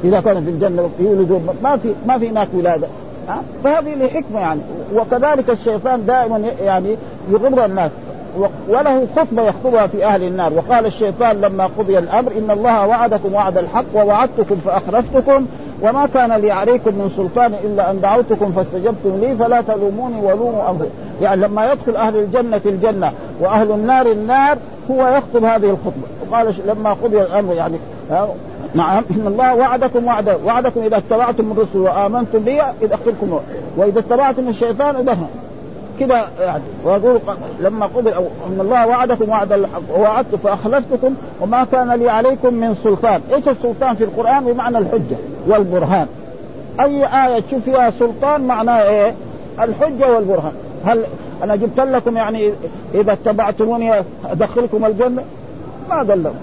إذا 0.03 0.19
كان 0.19 0.43
في 0.43 0.49
الجنة 0.49 0.89
يولدون 0.99 1.47
ما 1.63 1.77
في 1.77 1.93
ما 2.07 2.17
في 2.17 2.29
هناك 2.29 2.47
ولادة. 2.53 2.87
ها؟ 3.27 3.41
فهذه 3.63 3.95
لحكمه 3.95 4.39
يعني. 4.39 4.61
وكذلك 4.95 5.49
الشيطان 5.49 6.05
دائما 6.05 6.43
يعني 6.63 6.95
يغر 7.31 7.65
الناس. 7.65 7.91
وله 8.69 9.07
خطبة 9.15 9.43
يخطبها 9.43 9.87
في 9.87 10.05
أهل 10.05 10.23
النار. 10.23 10.53
وقال 10.53 10.85
الشيطان 10.85 11.41
لما 11.41 11.69
قضي 11.77 11.97
الأمر 11.97 12.31
إن 12.37 12.51
الله 12.51 12.87
وعدكم 12.87 13.33
وعد 13.33 13.57
الحق 13.57 13.85
ووعدتكم 13.95 14.55
فأخلفتكم 14.65 15.45
وما 15.81 16.07
كان 16.13 16.31
لي 16.31 16.51
عليكم 16.51 16.89
من 16.89 17.11
سلطان 17.17 17.53
إلا 17.63 17.91
أن 17.91 18.01
دعوتكم 18.01 18.51
فاستجبتم 18.51 19.19
لي 19.21 19.35
فلا 19.35 19.61
تلوموني 19.61 20.21
ولوموا 20.21 20.69
أنفسكم. 20.69 20.91
يعني 21.21 21.41
لما 21.41 21.71
يدخل 21.71 21.95
أهل 21.95 22.15
الجنة 22.15 22.61
الجنة 22.65 23.11
وأهل 23.41 23.71
النار 23.71 24.11
النار 24.11 24.57
هو 24.91 25.07
يخطب 25.07 25.43
هذه 25.43 25.69
الخطبة. 25.69 26.07
وقال 26.31 26.53
لما 26.67 26.93
قضي 26.93 27.21
الأمر 27.21 27.53
يعني 27.53 27.77
نعم 28.75 29.03
أن 29.11 29.27
الله 29.27 29.55
وعدكم 29.55 30.05
وعدا 30.05 30.37
وعدكم 30.45 30.81
إذا 30.81 30.97
اتبعتم 30.97 31.51
الرسل 31.51 31.77
وآمنتم 31.77 32.39
بي 32.39 32.61
ادخلكم 32.61 33.39
وإذا 33.77 33.99
اتبعتم 33.99 34.49
الشيطان 34.49 34.95
ادخل 34.95 35.25
كذا 35.99 36.27
يعني. 36.39 36.63
ويقول 36.85 37.19
لما 37.59 37.85
قبل 37.85 38.13
أو 38.13 38.21
أن 38.21 38.59
الله 38.61 38.87
وعدكم 38.87 39.29
وعد 39.29 39.51
الحق 39.51 39.97
ووعدت 39.97 40.35
فأخلفتكم 40.35 41.15
وما 41.41 41.63
كان 41.71 41.91
لي 41.91 42.09
عليكم 42.09 42.53
من 42.53 42.75
سلطان، 42.83 43.21
إيش 43.33 43.47
السلطان 43.47 43.95
في 43.95 44.03
القرآن؟ 44.03 44.45
بمعنى 44.45 44.77
الحجة 44.77 45.17
والبرهان. 45.47 46.07
أي 46.79 47.05
آية؟ 47.05 47.39
تشوف 47.39 47.63
فيها 47.65 47.91
سلطان 47.99 48.41
معناه 48.41 48.81
إيه؟ 48.81 49.13
الحجة 49.59 50.15
والبرهان، 50.15 50.53
هل 50.85 51.03
أنا 51.43 51.55
جبت 51.55 51.79
لكم 51.79 52.17
يعني 52.17 52.53
إذا 52.93 53.13
اتبعتموني 53.13 53.93
أدخلكم 54.25 54.85
الجنة؟ 54.85 55.23
ما 55.89 55.97
قال 55.97 56.23
لهم 56.23 56.35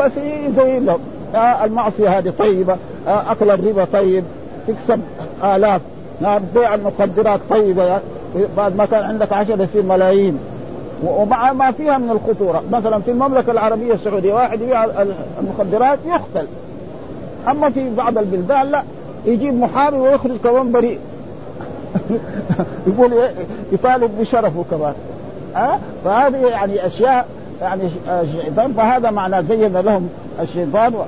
بس 0.00 0.12
يزين 0.16 0.86
لهم. 0.86 1.00
المعصية 1.34 2.18
هذه 2.18 2.32
طيبة 2.38 2.76
أكل 3.06 3.50
الربا 3.50 3.84
طيب 3.92 4.24
تكسب 4.68 5.00
آلاف. 5.44 5.80
بيع 6.54 6.74
المخدرات 6.74 7.40
طيبة. 7.50 8.00
بعد 8.56 8.76
ما 8.76 8.84
كان 8.84 9.04
عندك 9.04 9.32
عشرة 9.32 9.62
يصير 9.62 9.82
ملايين. 9.82 10.38
ومع 11.04 11.52
ما 11.52 11.70
فيها 11.70 11.98
من 11.98 12.10
الخطورة. 12.10 12.62
مثلا 12.72 12.98
في 12.98 13.10
المملكة 13.10 13.52
العربية 13.52 13.94
السعودية 13.94 14.34
واحد 14.34 14.60
يبيع 14.60 14.84
المخدرات 15.40 15.98
يقتل. 16.06 16.46
أما 17.48 17.70
في 17.70 17.94
بعض 17.94 18.18
البلدان 18.18 18.70
لا. 18.70 18.82
يجيب 19.26 19.54
محامي 19.54 19.98
ويخرج 19.98 20.36
كمان 20.44 20.72
بريء 20.72 20.98
يقول 22.86 23.12
يطالب 23.72 24.10
بشرفه 24.20 24.64
كمان. 24.70 24.94
ها 25.54 25.74
أه؟ 25.74 25.78
فهذه 26.04 26.36
يعني 26.36 26.86
أشياء 26.86 27.26
يعني 27.64 27.82
الشيطان 28.08 28.72
فهذا 28.72 29.10
معنى 29.10 29.42
زين 29.42 29.76
لهم 29.76 30.08
الشيطان. 30.40 30.94
و... 30.94 31.02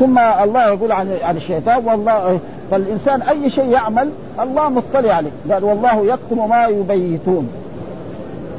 ثم 0.00 0.18
الله 0.18 0.68
يقول 0.68 0.92
عن 0.92 1.16
عن 1.22 1.36
الشيطان 1.36 1.84
والله 1.86 2.38
فالإنسان 2.70 3.22
أي 3.22 3.50
شيء 3.50 3.68
يعمل 3.68 4.10
الله 4.40 4.68
مطلع 4.68 5.14
عليه. 5.14 5.30
قال 5.52 5.64
والله 5.64 6.06
يكتم 6.06 6.48
ما 6.48 6.66
يبيتون. 6.66 7.48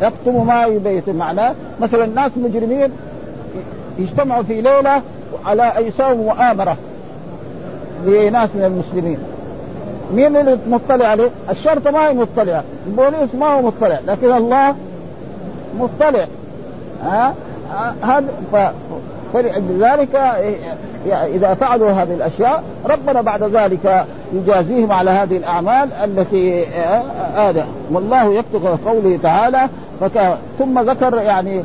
يكتم 0.02 0.48
ما 0.48 0.66
يبيتون. 0.66 1.16
معناه 1.16 1.54
مثلا 1.82 2.06
الناس 2.06 2.32
مجرمين 2.36 2.92
يجتمعوا 4.00 4.44
في 4.44 4.62
ليلة 4.62 5.02
على 5.46 5.64
ان 5.64 5.84
يساووا 5.84 6.34
مؤامره 6.34 6.78
لناس 8.06 8.50
من 8.56 8.64
المسلمين. 8.64 9.18
مين 10.14 10.38
اللي 10.38 10.58
مطلع 10.70 11.08
عليه؟ 11.08 11.30
الشرطه 11.50 11.92
ما 11.92 12.10
هي 12.10 12.14
مطلعه، 12.14 12.64
البوليس 12.88 13.36
ما 13.40 13.48
هو 13.48 13.62
مطلع، 13.62 14.00
لكن 14.08 14.32
الله 14.32 14.76
مطلع 15.80 16.26
ها؟ 17.04 17.34
هذا 18.04 18.74
فلذلك 19.34 20.16
إذا 21.08 21.54
فعلوا 21.54 21.92
هذه 21.92 22.14
الأشياء 22.14 22.64
ربنا 22.86 23.22
بعد 23.22 23.44
ذلك 23.44 24.06
يجازيهم 24.34 24.92
على 24.92 25.12
هذه 25.12 25.38
الأعمال 25.38 25.90
التي 26.04 26.66
هذا 27.36 27.68
والله 27.92 28.34
يكتب 28.34 28.78
قوله 28.86 29.20
تعالى 29.24 29.70
فك... 30.00 30.38
ثم 30.60 30.80
ذكر 30.80 31.18
يعني 31.18 31.64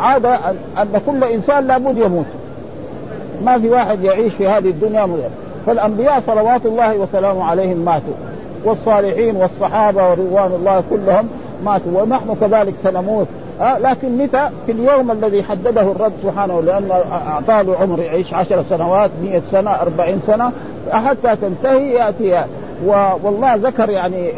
عاد 0.00 0.26
ان 0.78 1.00
كل 1.06 1.24
إنسان 1.24 1.66
لابد 1.66 1.98
يموت. 1.98 2.26
ما 3.44 3.58
في 3.58 3.70
واحد 3.70 4.02
يعيش 4.02 4.34
في 4.34 4.48
هذه 4.48 4.68
الدنيا 4.68 5.06
مدير. 5.06 5.28
فالأنبياء 5.66 6.22
صلوات 6.26 6.66
الله 6.66 6.96
وسلامه 6.96 7.44
عليهم 7.44 7.76
ماتوا. 7.76 8.14
والصالحين 8.64 9.36
والصحابة 9.36 10.08
ورضوان 10.08 10.52
الله 10.52 10.82
كلهم 10.90 11.28
ماتوا 11.64 12.02
ونحن 12.02 12.34
كذلك 12.40 12.74
سنموت 12.84 13.26
آه 13.60 13.78
لكن 13.78 14.18
متى 14.18 14.48
في 14.66 14.72
اليوم 14.72 15.10
الذي 15.10 15.42
حدده 15.42 15.80
الرب 15.80 16.12
سبحانه 16.22 16.62
لأنه 16.62 16.94
أعطاه 17.28 17.76
عمر 17.80 17.98
يعيش 17.98 18.34
عشر 18.34 18.64
سنوات 18.70 19.10
مئة 19.22 19.42
سنة 19.52 19.70
أربعين 19.70 20.20
سنة 20.26 20.52
حتى 20.92 21.36
تنتهي 21.36 21.92
يأتي 21.92 22.44
والله 23.24 23.54
ذكر 23.54 23.90
يعني 23.90 24.30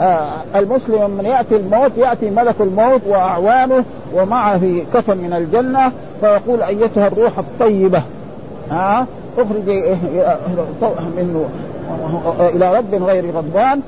آه 0.00 0.28
المسلم 0.54 1.10
من 1.10 1.24
يأتي 1.24 1.56
الموت 1.56 1.92
يأتي 1.96 2.30
ملك 2.30 2.54
الموت 2.60 3.00
وأعوانه 3.06 3.84
ومعه 4.14 4.60
كفن 4.94 5.16
من 5.16 5.32
الجنة 5.32 5.92
فيقول 6.20 6.62
أيتها 6.62 7.06
الروح 7.06 7.38
الطيبة 7.38 8.02
ها 8.70 9.00
آه 9.00 9.06
اخرجي 9.38 9.80
من 11.16 11.46
إلى 12.40 12.76
رب 12.76 12.94
غير 12.94 13.30
غضبان 13.36 13.80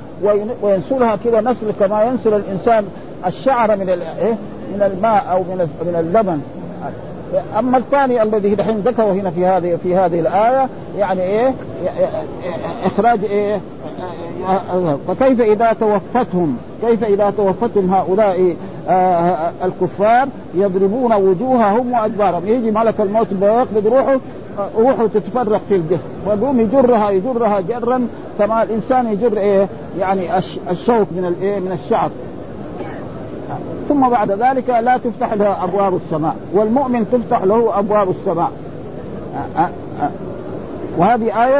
وينسلها 0.62 1.16
كذا 1.16 1.40
نسل 1.40 1.72
كما 1.80 2.04
ينسل 2.04 2.34
الإنسان 2.34 2.84
الشعر 3.26 3.76
من 3.76 3.88
إيه؟ 3.88 4.34
من 4.74 4.82
الماء 4.82 5.24
أو 5.30 5.38
من 5.38 5.68
من 5.86 5.96
اللبن. 6.00 6.40
أما 7.58 7.78
الثاني 7.78 8.22
الذي 8.22 8.54
دحين 8.54 8.76
ذكره 8.76 9.12
هنا 9.12 9.30
في 9.30 9.46
هذه 9.46 9.78
في 9.82 9.96
هذه 9.96 10.20
الآية 10.20 10.68
يعني 10.98 11.22
إيه؟ 11.22 11.54
إخراج 12.84 13.24
إيه؟ 13.24 13.60
فكيف 15.08 15.40
إذا 15.40 15.72
توفتهم؟ 15.72 16.56
كيف 16.82 17.04
إذا 17.04 17.32
توفتهم 17.36 17.94
هؤلاء 17.94 18.56
آه 18.88 19.50
الكفار؟ 19.64 20.28
يضربون 20.54 21.12
وجوههم 21.12 21.92
وأدبارهم. 21.92 22.48
يجي 22.48 22.70
ملك 22.70 23.00
الموت 23.00 23.32
بيقبض 23.32 23.86
روحه 23.86 24.18
روحه 24.78 25.06
تتفرق 25.06 25.60
في 25.68 25.74
الجسم 25.74 26.02
ويقوم 26.26 26.60
يجرها 26.60 27.10
يجرها 27.10 27.60
جرا. 27.60 28.06
كما 28.38 28.62
الإنسان 28.62 29.12
يجر 29.12 29.38
إيه؟ 29.38 29.68
يعني 29.98 30.38
الشوك 30.70 31.06
من 31.12 31.24
الايه 31.24 31.60
من 31.60 31.78
الشعر. 31.84 32.10
ثم 33.88 34.08
بعد 34.08 34.30
ذلك 34.30 34.68
لا 34.70 34.96
تفتح 34.96 35.32
له 35.32 35.64
أبواب 35.64 35.96
السماء. 36.04 36.36
والمؤمن 36.52 37.06
تفتح 37.12 37.42
له 37.42 37.78
أبواب 37.78 38.08
السماء. 38.10 38.50
وهذه 40.98 41.44
آية 41.44 41.54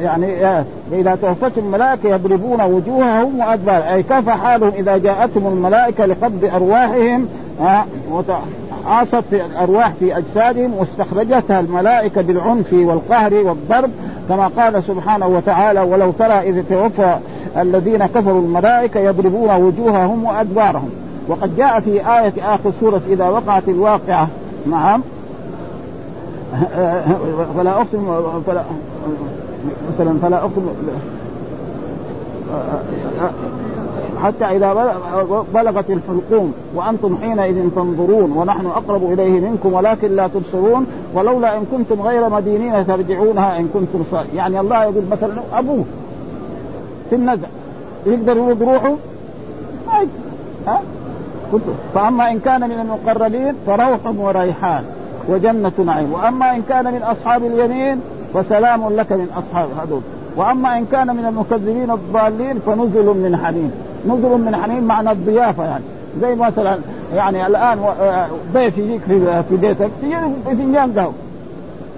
يعني 0.00 0.26
يعني 0.26 0.64
إذا 0.92 1.14
توفتهم 1.14 1.64
الملائكة 1.64 2.08
يضربون 2.08 2.62
وجوههم 2.62 3.38
وأدبار. 3.40 3.82
أي 3.94 4.02
كيف 4.02 4.28
حالهم 4.28 4.72
إذا 4.78 4.96
جاءتهم 4.96 5.46
الملائكة 5.46 6.06
لقبض 6.06 6.50
أرواحهم؟ 6.54 7.28
عاصت 8.88 9.24
الأرواح 9.32 9.92
في 10.00 10.18
أجسادهم 10.18 10.74
واستخرجتها 10.74 11.60
الملائكة 11.60 12.22
بالعنف 12.22 12.72
والقهر 12.72 13.34
والضرب 13.34 13.90
كما 14.28 14.46
قال 14.46 14.82
سبحانه 14.84 15.26
وتعالى 15.26 15.80
ولو 15.80 16.10
ترى 16.10 16.32
إذ 16.32 16.62
توفى 16.70 17.18
الذين 17.56 18.06
كفروا 18.06 18.42
الملائكة 18.42 19.00
يضربون 19.00 19.54
وجوههم 19.54 20.24
وأدبارهم. 20.24 20.90
وقد 21.28 21.56
جاء 21.56 21.80
في 21.80 21.90
آية 21.90 22.54
آخر 22.54 22.72
سورة 22.80 23.00
إذا 23.08 23.28
وقعت 23.28 23.68
الواقعة. 23.68 24.28
نعم. 24.70 25.02
فلا 27.56 27.70
أقسم 27.70 28.16
فلا 28.46 28.62
مثلا 29.98 30.18
فلا 30.22 30.36
أقسم 30.36 30.68
حتى 34.18 34.44
إذا 34.44 34.94
بلغت 35.54 35.90
الحلقوم 35.90 36.54
وأنتم 36.74 37.16
حينئذ 37.22 37.70
تنظرون 37.76 38.32
ونحن 38.32 38.66
أقرب 38.66 39.12
إليه 39.12 39.40
منكم 39.40 39.72
ولكن 39.72 40.16
لا 40.16 40.26
تبصرون 40.26 40.86
ولولا 41.14 41.56
إن 41.56 41.64
كنتم 41.72 42.02
غير 42.02 42.28
مدينين 42.28 42.86
ترجعونها 42.86 43.58
إن 43.58 43.68
كنتم 43.74 44.04
صالحين 44.10 44.36
يعني 44.36 44.60
الله 44.60 44.82
يقول 44.82 45.04
مثلا 45.10 45.32
أبوه 45.52 45.84
في 47.10 47.16
النزع 47.16 47.48
يقدر 48.06 48.36
يرد 48.36 48.62
روحه؟ 48.62 48.90
ما 49.86 49.98
يقدر. 49.98 50.08
ها؟ 50.66 50.80
فأما 51.94 52.32
إن 52.32 52.38
كان 52.38 52.60
من 52.60 52.78
المقربين 52.80 53.54
فروح 53.66 53.98
وريحان 54.18 54.84
وجنة 55.28 55.72
نعيم 55.86 56.12
وأما 56.12 56.56
إن 56.56 56.62
كان 56.68 56.84
من 56.84 57.02
أصحاب 57.02 57.44
اليمين 57.44 58.00
فسلام 58.34 58.88
لك 58.88 59.12
من 59.12 59.28
أصحاب 59.36 59.68
هذول 59.80 60.00
وأما 60.36 60.78
إن 60.78 60.86
كان 60.92 61.16
من 61.16 61.24
المكذبين 61.24 61.90
الضالين 61.90 62.58
فنزل 62.66 63.04
من 63.04 63.40
حميم. 63.44 63.72
نزل 64.06 64.28
من 64.28 64.56
حميم 64.56 64.84
معنى 64.84 65.12
الضيافة 65.12 65.64
يعني. 65.64 65.84
زي 66.20 66.34
مثلا 66.34 66.78
يعني 67.14 67.46
الآن 67.46 67.78
ضيف 68.54 68.78
يجيك 68.78 69.02
في 69.48 69.56
بيتك 69.56 69.90
تجي 70.02 70.16
فنجان 70.46 70.92
قهوة. 70.98 71.12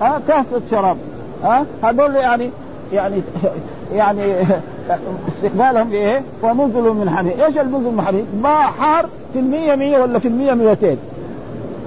ها 0.00 0.20
كاسة 0.28 0.60
شراب. 0.70 0.96
ها 1.44 1.66
هذول 1.82 2.14
يعني 2.14 2.50
يعني 2.92 3.22
يعني 3.94 4.22
استقبالهم 5.28 5.92
إيه؟ 5.92 6.22
ونزل 6.42 6.82
من 6.82 7.10
حميم، 7.16 7.40
إيش 7.40 7.58
النزل 7.58 7.90
من 7.90 8.02
حميم؟ 8.06 8.26
ماء 8.42 8.62
حار 8.62 9.06
في 9.32 9.38
المية 9.38 9.74
مية 9.74 9.98
ولا 9.98 10.18
في 10.18 10.28
المية 10.28 10.52
مئتين 10.52 10.98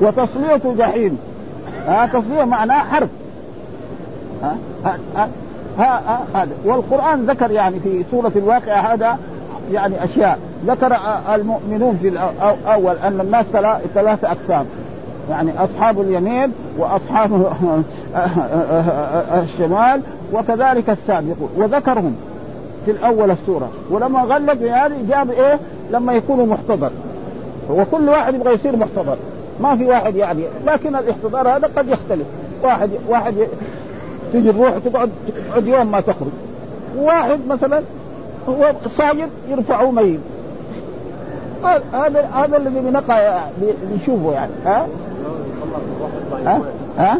وتصلية 0.01 0.61
جحيم. 0.77 1.19
ها 1.87 2.05
تصلية 2.05 2.43
معناه 2.43 2.79
حرب. 2.79 3.09
ها 4.43 4.57
ها 5.15 5.29
ها 5.77 6.19
هذا 6.35 6.51
والقرآن 6.65 7.25
ذكر 7.25 7.51
يعني 7.51 7.79
في 7.79 8.03
سورة 8.11 8.31
الواقعة 8.35 8.93
هذا 8.93 9.17
يعني 9.71 10.03
أشياء. 10.03 10.39
ذكر 10.67 10.97
المؤمنون 11.35 11.97
في 12.01 12.07
الأول 12.07 12.97
أن 12.97 13.19
الناس 13.21 13.45
ثلاثة 13.93 14.31
أقسام. 14.31 14.65
يعني 15.29 15.51
أصحاب 15.57 16.01
اليمين 16.01 16.51
وأصحاب 16.77 17.31
الشمال 19.43 20.01
وكذلك 20.33 20.89
السابقون 20.89 21.49
وذكرهم 21.57 22.15
في 22.85 22.91
الأول 22.91 23.31
السورة. 23.31 23.69
ولما 23.89 24.21
غلق 24.21 24.61
هذه 24.61 25.05
جاب 25.09 25.31
إيه؟ 25.31 25.59
لما 25.91 26.13
يكونوا 26.13 26.45
محتضر. 26.45 26.91
وكل 27.69 28.09
واحد 28.09 28.35
يبغى 28.35 28.53
يصير 28.53 28.75
محتضر. 28.75 29.17
ما 29.61 29.75
في 29.75 29.85
واحد 29.85 30.15
يعني. 30.15 30.43
لكن 30.65 30.95
الاحتضار 30.95 31.47
هذا 31.47 31.69
قد 31.77 31.87
يختلف. 31.87 32.27
واحد 32.63 32.89
واحد 33.09 33.35
تجي 34.33 34.49
الروح 34.49 34.73
تقعد 34.85 35.09
تقعد 35.49 35.67
يوم 35.67 35.91
ما 35.91 36.01
تخرج. 36.01 36.31
واحد 36.97 37.39
مثلا 37.49 37.81
صاير 38.97 39.27
يرفعه 39.49 39.91
ميت 39.91 40.19
هذا 41.93 42.29
هذا 42.33 42.57
الذي 42.57 42.79
بنقى 42.79 43.41
بنشوفه 43.57 44.33
يعني. 44.33 44.51
ها؟ 44.65 44.87
ها؟ 46.45 46.61
ها؟ 46.97 47.19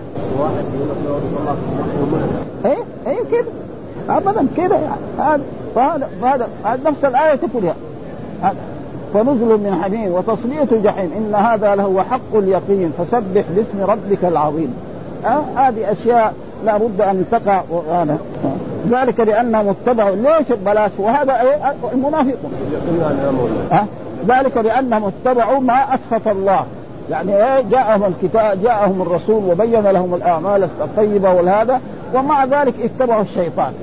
إيه؟ 2.65 2.77
إيه 3.07 3.23
كده؟ 3.31 3.47
ابدا 4.09 4.47
كده 4.57 4.75
يعني. 4.75 5.01
هذا 5.19 5.43
فهذا 5.75 6.09
فهذا 6.21 6.49
نفس 6.85 7.05
الآية 7.05 7.35
تقول 7.35 7.63
هذا. 8.41 8.55
فنزل 9.13 9.57
من 9.57 9.79
حميم 9.83 10.11
وتصلية 10.11 10.67
الجحيم. 10.71 11.11
إن 11.17 11.35
هذا 11.35 11.75
لهو 11.75 12.03
حق 12.03 12.35
اليقين. 12.35 12.91
فسبح 12.97 13.45
باسم 13.55 13.81
ربك 13.81 14.23
العظيم. 14.25 14.73
أه؟ 15.25 15.41
هذه 15.55 15.91
أشياء 15.91 16.33
لا 16.65 16.77
بد 16.77 17.01
أن 17.01 17.25
تقع. 17.31 17.61
وهذا. 17.69 18.17
ذلك 18.89 19.19
لأنهم 19.19 19.67
اتبعوا 19.67 20.15
ليش 20.15 20.47
بلاش 20.65 20.91
وهذا 20.97 21.41
إيه 21.41 21.73
المنافقون 21.93 22.51
أه؟ 23.71 23.85
ذلك 24.27 24.57
لأنهم 24.57 25.11
اتبعوا 25.25 25.59
ما 25.59 25.83
أسخط 25.83 26.27
الله. 26.27 26.65
يعني 27.09 27.35
إيه؟ 27.35 27.61
جاءهم 27.61 28.03
الكتاب 28.03 28.63
جاءهم 28.63 29.01
الرسول 29.01 29.51
وبين 29.51 29.81
لهم 29.81 30.13
الأعمال 30.13 30.63
الطيبة 30.63 31.33
والهذا 31.33 31.81
ومع 32.13 32.45
ذلك 32.45 32.73
اتبعوا 32.83 33.21
الشيطان. 33.21 33.73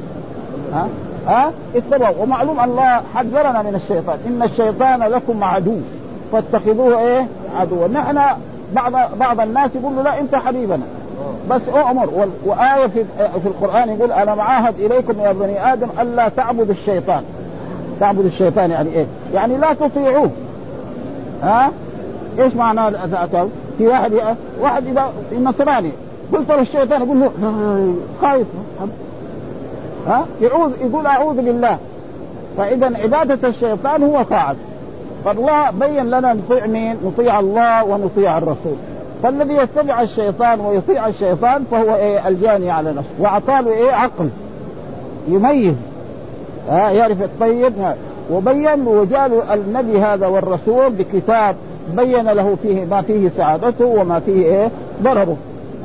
ها؟ 0.72 0.88
ها؟ 1.26 1.50
اتبعوا. 1.76 2.14
ومعلوم 2.22 2.60
الله 2.60 3.00
حذرنا 3.14 3.62
من 3.62 3.74
الشيطان. 3.74 4.18
إن 4.26 4.42
الشيطان 4.42 5.02
لكم 5.02 5.44
عدو. 5.44 5.76
فاتخذوه 6.32 6.98
إيه؟ 6.98 7.26
عدوا. 7.56 7.88
نحن 7.88 8.20
بعض 8.74 8.92
بعض 9.20 9.40
الناس 9.40 9.70
يقول 9.74 9.96
له 9.96 10.02
لا 10.02 10.20
أنت 10.20 10.34
حبيبنا. 10.36 10.82
بس 11.50 11.62
اؤمر 11.68 12.28
وآية 12.44 12.86
في 12.86 13.04
في 13.42 13.46
القرآن 13.46 13.88
يقول 13.88 14.12
أنا 14.12 14.34
معاهد 14.34 14.74
إليكم 14.80 15.20
يا 15.20 15.32
بني 15.32 15.72
آدم 15.72 15.88
الا 16.00 16.28
تعبدوا 16.28 16.74
الشيطان؟ 16.74 17.22
تعبدوا 18.00 18.26
الشيطان 18.26 18.70
يعني 18.70 18.90
إيه؟ 18.90 19.06
يعني 19.34 19.56
لا 19.56 19.72
تطيعوه. 19.72 20.30
ها؟ 21.42 21.70
إيش 22.38 22.54
معنى 22.54 22.90
في 23.78 23.86
واحد 23.86 24.12
واحد 24.60 24.86
اذا 24.86 25.12
النصراني 25.32 25.90
قلت 26.32 26.48
له 26.48 26.60
الشيطان 26.60 27.02
يقول 27.02 27.20
له 27.20 27.30
خايف. 28.22 28.46
ها؟ 30.06 30.26
يعوذ 30.40 30.72
يقول 30.80 31.06
أعوذ 31.06 31.36
بالله. 31.36 31.78
فإذا 32.56 32.92
عبادة 33.02 33.48
الشيطان 33.48 34.02
هو 34.02 34.22
طاعة. 34.22 34.56
فالله 35.24 35.70
بين 35.70 36.06
لنا 36.10 36.32
نطيع 36.32 36.66
مين؟ 36.66 36.96
نطيع 37.04 37.40
الله 37.40 37.84
ونطيع 37.84 38.38
الرسول. 38.38 38.76
فالذي 39.22 39.54
يتبع 39.54 40.02
الشيطان 40.02 40.60
ويطيع 40.60 41.06
الشيطان 41.06 41.64
فهو 41.70 41.94
إيه؟ 41.94 42.28
الجاني 42.28 42.70
على 42.70 42.90
نفسه. 42.90 43.10
واعطاه 43.18 43.66
إيه؟ 43.66 43.92
عقل. 43.92 44.28
يميز. 45.28 45.74
ها 46.68 46.90
يعرف 46.90 47.22
الطيب. 47.22 47.72
وبين 48.30 48.86
وجاء 48.86 49.54
النبي 49.54 50.00
هذا 50.00 50.26
والرسول 50.26 50.90
بكتاب 50.90 51.56
بين 51.96 52.28
له 52.28 52.56
فيه 52.62 52.84
ما 52.84 53.02
فيه 53.02 53.30
سعادته 53.36 53.86
وما 53.86 54.20
فيه 54.20 54.44
إيه؟ 54.44 54.68
ضرره. 55.02 55.36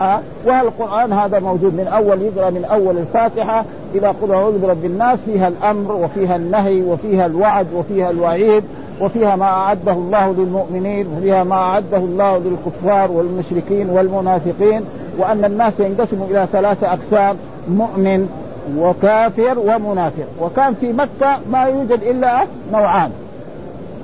أه؟ 0.01 0.19
والقرآن 0.45 1.13
هذا 1.13 1.39
موجود 1.39 1.73
من 1.73 1.87
أول؟ 1.87 2.21
يقرأ 2.21 2.49
من 2.49 2.65
أول 2.65 2.97
الفاتحة 2.97 3.65
إلى 3.95 4.07
قل 4.07 4.31
أعوذ 4.31 4.61
برب 4.61 4.85
الناس. 4.85 5.19
فيها 5.25 5.47
الأمر 5.47 5.91
وفيها 5.91 6.35
النهي 6.35 6.81
وفيها 6.81 7.25
الوعد 7.25 7.67
وفيها 7.75 8.09
الوعيد. 8.09 8.63
وفيها 9.01 9.35
ما 9.35 9.45
أعده 9.45 9.91
الله 9.91 10.31
للمؤمنين 10.31 11.07
وفيها 11.07 11.43
ما 11.43 11.55
أعده 11.55 11.97
الله 11.97 12.37
للكفار 12.37 13.11
والمشركين 13.11 13.89
والمنافقين 13.89 14.81
وأن 15.17 15.45
الناس 15.45 15.73
ينقسموا 15.79 16.27
إلى 16.27 16.47
ثلاثة 16.51 16.87
أقسام 16.93 17.35
مؤمن 17.69 18.29
وكافر 18.77 19.59
ومنافق. 19.59 20.27
وكان 20.41 20.73
في 20.73 20.93
مكة 20.93 21.39
ما 21.51 21.63
يوجد 21.63 22.03
إلا 22.03 22.41
نوعان. 22.73 23.11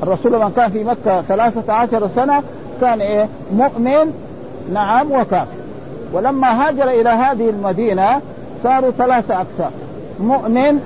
الرسول 0.04 0.34
لما 0.34 0.52
كان 0.56 0.70
في 0.70 0.84
مكة 0.84 1.22
ثلاثة 1.22 1.74
عشر 1.74 2.10
سنة 2.16 2.44
كان 2.82 3.02
إيه؟ 3.02 3.28
مؤمن 3.54 4.14
نعم 4.74 5.12
وكافر. 5.12 5.62
ولما 6.14 6.68
هاجر 6.68 6.90
إلى 6.90 7.10
هذه 7.10 7.50
المدينة 7.50 8.22
صاروا 8.64 8.92
ثلاثة 8.92 9.34
أقسام 9.36 9.72
مؤمن 10.20 10.80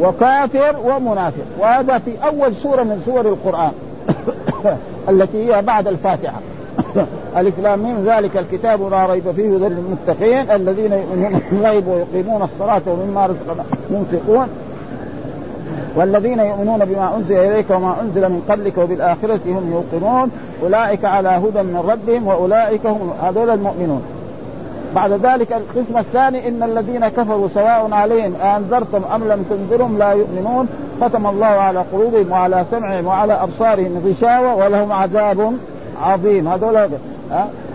وكافر 0.00 0.76
ومنافق. 0.84 1.44
وهذا 1.58 1.98
في 1.98 2.10
أول 2.24 2.54
سورة 2.54 2.82
من 2.82 3.02
سور 3.06 3.20
القرآن. 3.20 3.72
التي 5.10 5.54
هي 5.54 5.62
بعد 5.62 5.88
الفاتحة. 5.88 6.40
ألف 7.36 7.58
لام 7.58 8.04
ذلك 8.06 8.36
الكتاب 8.36 8.90
لا 8.90 9.06
ريب 9.06 9.30
فيه 9.30 9.56
هدى 9.56 9.68
للمتقين 9.68 10.50
الذين 10.50 10.92
يؤمنون 10.92 11.40
بالغيب 11.50 11.88
ويقيمون 11.88 12.42
الصلاة 12.42 12.82
ومما 12.86 13.26
رزقناهم 13.26 13.66
ينفقون. 13.90 14.46
والذين 15.96 16.38
يؤمنون 16.38 16.84
بما 16.84 17.16
أنزل 17.16 17.38
إليك 17.38 17.70
وما 17.70 17.96
أنزل 18.02 18.28
من 18.28 18.42
قبلك 18.48 18.78
وبالآخرة 18.78 19.40
هم 19.46 19.72
يوقنون. 19.72 20.30
أولئك 20.62 21.04
على 21.04 21.28
هدى 21.28 21.62
من 21.62 21.84
ربهم 21.88 22.26
وأولئك 22.26 22.86
هم 22.86 23.12
هذول 23.22 23.50
المؤمنون. 23.50 24.15
بعد 24.96 25.12
ذلك 25.12 25.52
القسم 25.52 25.98
الثاني 25.98 26.48
إن 26.48 26.62
الذين 26.62 27.08
كفروا 27.08 27.48
سواء 27.54 27.88
عليهم 27.92 28.34
انذرتم 28.36 29.02
أم 29.14 29.24
لم 29.28 29.44
تنذرهم 29.50 29.98
لا 29.98 30.10
يؤمنون. 30.12 30.68
ختم 31.00 31.26
الله 31.26 31.46
على 31.46 31.84
قلوبهم 31.92 32.32
وعلى 32.32 32.64
سمعهم 32.70 33.06
وعلى 33.06 33.32
أبصارهم 33.32 34.02
غشاوة 34.06 34.56
ولهم 34.56 34.92
عذاب 34.92 35.52
عظيم. 36.02 36.48
هذول 36.48 36.76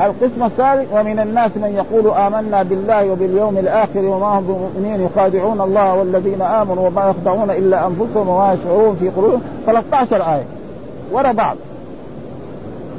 القسم 0.02 0.44
الثالث 0.44 0.94
ومن 0.94 1.20
الناس 1.20 1.52
من 1.56 1.72
يقول 1.76 2.06
آمنا 2.18 2.64
بالله 2.64 3.12
وباليوم 3.12 3.58
الآخر 3.58 4.00
وما 4.00 4.28
هم 4.28 4.44
بمؤمنين 4.44 5.06
يخادعون 5.06 5.62
الله 5.62 5.94
والذين 5.94 6.42
آمنوا 6.42 6.88
وما 6.88 7.10
يخدعون 7.10 7.52
إلا 7.52 7.88
أنفسهم 7.88 8.28
وما 8.28 8.54
يشعرون 8.54 8.96
في 9.00 9.10
قلوبهم. 9.10 9.42
13 9.66 10.22
آية. 10.22 10.46
ورا 11.12 11.32
بعض. 11.32 11.56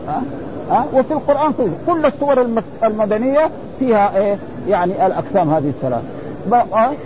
ها؟ 0.09 0.23
ها؟ 0.71 0.85
وفي 0.95 1.13
القرآن 1.13 1.53
كله. 1.53 1.73
كل 1.87 2.07
السور 2.07 2.47
المدنية 2.85 3.51
فيها 3.85 4.17
إيه؟ 4.17 4.37
يعني 4.69 5.07
الأقسام 5.07 5.55
هذه 5.55 5.69
الثلاث. 5.69 6.03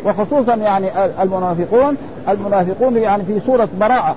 وخصوصا 0.04 0.54
يعني 0.54 0.90
المنافقون 1.22 1.96
المنافقون 2.28 2.96
يعني 2.96 3.22
في 3.22 3.40
سورة 3.46 3.68
براءة. 3.80 4.16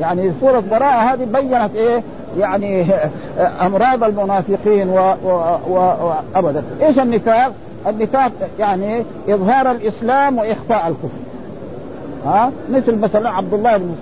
يعني 0.00 0.32
سورة 0.40 0.62
براءة 0.70 1.12
هذه 1.12 1.24
بينت 1.24 1.74
إيه؟ 1.74 2.02
يعني 2.38 2.86
أمراض 3.66 4.04
المنافقين. 4.04 4.88
وابدا 5.68 6.62
إيش 6.82 6.98
النفاق؟ 6.98 7.52
النفاق 7.86 8.32
يعني 8.58 9.02
إظهار 9.28 9.70
الإسلام 9.70 10.38
وإخفاء 10.38 10.88
الكفر. 10.88 11.08
ها؟ 12.26 12.50
مثل 12.70 12.98
مثلا 13.00 13.30
عبد 13.30 13.54
الله 13.54 13.76
بن 13.76 13.94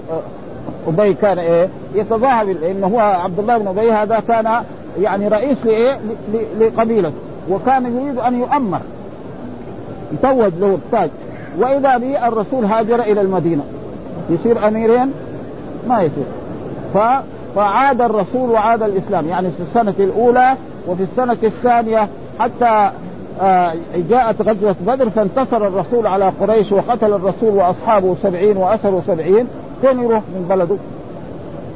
أبي 0.88 1.14
كان 1.14 1.38
إيه؟ 1.38 1.68
يتظاهر 1.94 2.54
إنه 2.70 2.86
هو 2.86 3.00
عبد 3.00 3.38
الله 3.38 3.58
بن 3.58 3.66
أبي 3.66 3.92
هذا 3.92 4.22
كان 4.28 4.62
يعني 5.00 5.28
رئيس 5.28 5.58
لإيه؟ 5.64 5.98
لقبيلته. 6.60 7.12
وكان 7.50 7.96
يريد 7.96 8.18
أن 8.18 8.40
يؤمر 8.40 8.80
يتوج 10.12 10.52
له 10.60 10.74
التاج. 10.74 11.10
وإذا 11.58 11.96
به 11.96 12.28
الرسول 12.28 12.64
هاجر 12.64 13.02
إلى 13.02 13.20
المدينة. 13.20 13.62
يصير 14.30 14.68
أميرين؟ 14.68 15.12
ما 15.88 16.02
يصير. 16.02 16.24
ف 16.94 16.98
فعاد 17.54 18.00
الرسول 18.00 18.50
وعاد 18.50 18.82
الإسلام. 18.82 19.28
يعني 19.28 19.48
في 19.50 19.62
السنة 19.62 19.94
الأولى 19.98 20.54
وفي 20.88 21.02
السنة 21.02 21.36
الثانية 21.42 22.08
حتى 22.38 22.90
آه، 23.40 23.72
جاءت 24.10 24.42
غزوة 24.42 24.74
بدر 24.86 25.10
فانتصر 25.10 25.66
الرسول 25.66 26.06
على 26.06 26.32
قريش 26.40 26.72
وقتل 26.72 27.12
الرسول 27.12 27.50
وأصحابه 27.54 28.16
سبعين 28.22 28.56
وأسروا 28.56 29.00
سبعين. 29.06 29.46
فين 29.82 30.02
يروح؟ 30.02 30.22
من 30.34 30.46
بلده. 30.48 30.76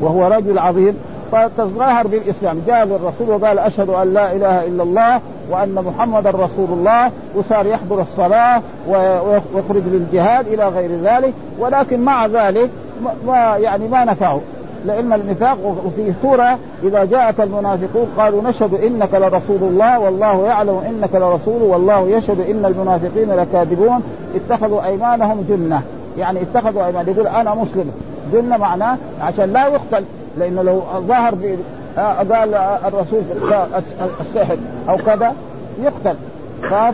وهو 0.00 0.26
رجل 0.26 0.58
عظيم. 0.58 0.94
فتظاهر 1.32 2.06
بالإسلام. 2.06 2.62
جاء 2.66 2.84
للرسول 2.84 3.30
وقال 3.30 3.58
أشهد 3.58 3.90
أن 3.90 4.14
لا 4.14 4.32
إله 4.32 4.66
إلا 4.66 4.82
الله 4.82 5.20
وأن 5.50 5.74
محمدا 5.74 6.30
رسول 6.30 6.68
الله 6.70 7.10
وصار 7.34 7.66
يحضر 7.66 8.00
الصلاة 8.00 8.62
ويخرج 8.88 9.82
للجهاد 9.86 10.46
إلى 10.46 10.68
غير 10.68 10.90
ذلك. 11.02 11.32
ولكن 11.58 12.00
مع 12.00 12.26
ذلك 12.26 12.70
ما 13.26 13.56
يعني 13.56 13.88
ما 13.88 14.04
نفعه. 14.04 14.40
لأن 14.86 15.12
النفاق 15.12 15.58
وفي 15.86 16.12
سورة 16.22 16.58
إذا 16.82 17.04
جاءك 17.04 17.40
المنافقون 17.40 18.06
قالوا 18.16 18.42
نشهد 18.42 18.74
إنك 18.74 19.14
لرسول 19.14 19.58
الله 19.62 19.98
والله 19.98 20.46
يعلم 20.46 20.80
إنك 20.88 21.14
لرسول 21.14 21.62
والله 21.62 22.08
يشهد 22.08 22.40
إن 22.40 22.64
المنافقين 22.64 23.30
لكاذبون. 23.30 24.02
اتخذوا 24.34 24.84
أيمانهم 24.84 25.46
جنة. 25.48 25.82
يعني 26.18 26.40
اتخذوا 26.42 26.86
ايمان 26.86 27.06
يقول 27.08 27.26
أنا 27.26 27.54
مسلم. 27.54 27.90
جنة 28.32 28.56
معناه 28.56 28.96
عشان 29.22 29.52
لا 29.52 29.66
يقتل. 29.66 30.04
لأنه 30.38 30.62
لو 30.62 30.82
ظهر 30.96 31.34
قال 31.96 32.54
الرسول 32.84 33.22
السحر 34.20 34.56
أو 34.88 34.96
كذا 34.96 35.32
يقتل. 35.82 36.16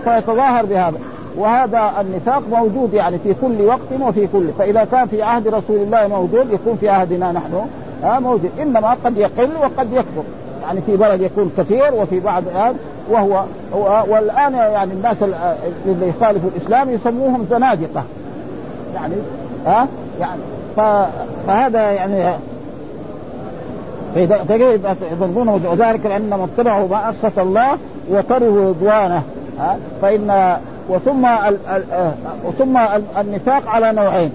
فيتظاهر 0.05 0.67
بهذا. 0.67 0.99
وهذا 1.37 1.93
النفاق 2.01 2.43
موجود 2.53 2.95
يعني 2.95 3.19
في 3.19 3.35
كل 3.41 3.63
وقت 3.63 4.01
وفي 4.01 4.27
كل. 4.27 4.49
فإذا 4.59 4.85
كان 4.85 5.07
في 5.07 5.23
عهد 5.23 5.49
رسول 5.49 5.77
الله 5.77 6.09
موجود 6.09 6.53
يكون 6.53 6.77
في 6.81 6.89
عهدنا 6.89 7.33
نحن 7.33 7.67
ها 8.03 8.21
موجود. 8.21 8.51
إنما 8.63 8.97
قد 9.05 9.17
يقل 9.17 9.49
وقد 9.63 9.93
يكثر 9.93 10.23
يعني 10.63 10.81
في 10.81 10.97
بلد 10.97 11.21
يكون 11.21 11.53
كثير 11.59 11.95
وفي 11.95 12.21
بعض 12.21 12.43
هذا 12.55 12.75
وهو 13.11 13.45
والآن 14.09 14.55
يعني 14.55 14.93
الناس 14.93 15.17
اللي 15.87 16.09
يخالفوا 16.09 16.51
الإسلام 16.57 16.91
يسموهم 16.91 17.47
زنادقة. 17.51 18.03
يعني 18.95 19.15
ها 19.67 19.87
يعني. 20.21 20.41
فهذا 21.47 21.91
يعني 21.91 22.35
فكيف 24.15 24.81
يظنون 25.13 25.67
وذلك 25.67 26.07
لأنهم 26.07 26.43
اتبعوا 26.43 26.89
ما 26.89 27.11
اسخط 27.11 27.39
الله 27.39 27.79
وكرهوا 28.11 28.69
رضوانه 28.69 29.23
فان 30.03 30.57
وثم 30.89 31.27
وثم 32.45 32.77
النفاق 33.19 33.69
على 33.69 33.93
نوعين. 33.93 34.33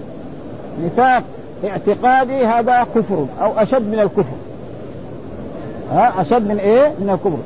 نفاق 0.84 1.22
اعتقادي 1.64 2.46
هذا 2.46 2.86
كفر 2.94 3.26
أو 3.42 3.52
أشد 3.58 3.92
من 3.92 3.98
الكفر. 3.98 4.36
ها؟ 5.92 6.12
أشد 6.20 6.48
من 6.48 6.58
إيه؟ 6.58 6.88
من 7.00 7.10
الكفر. 7.10 7.38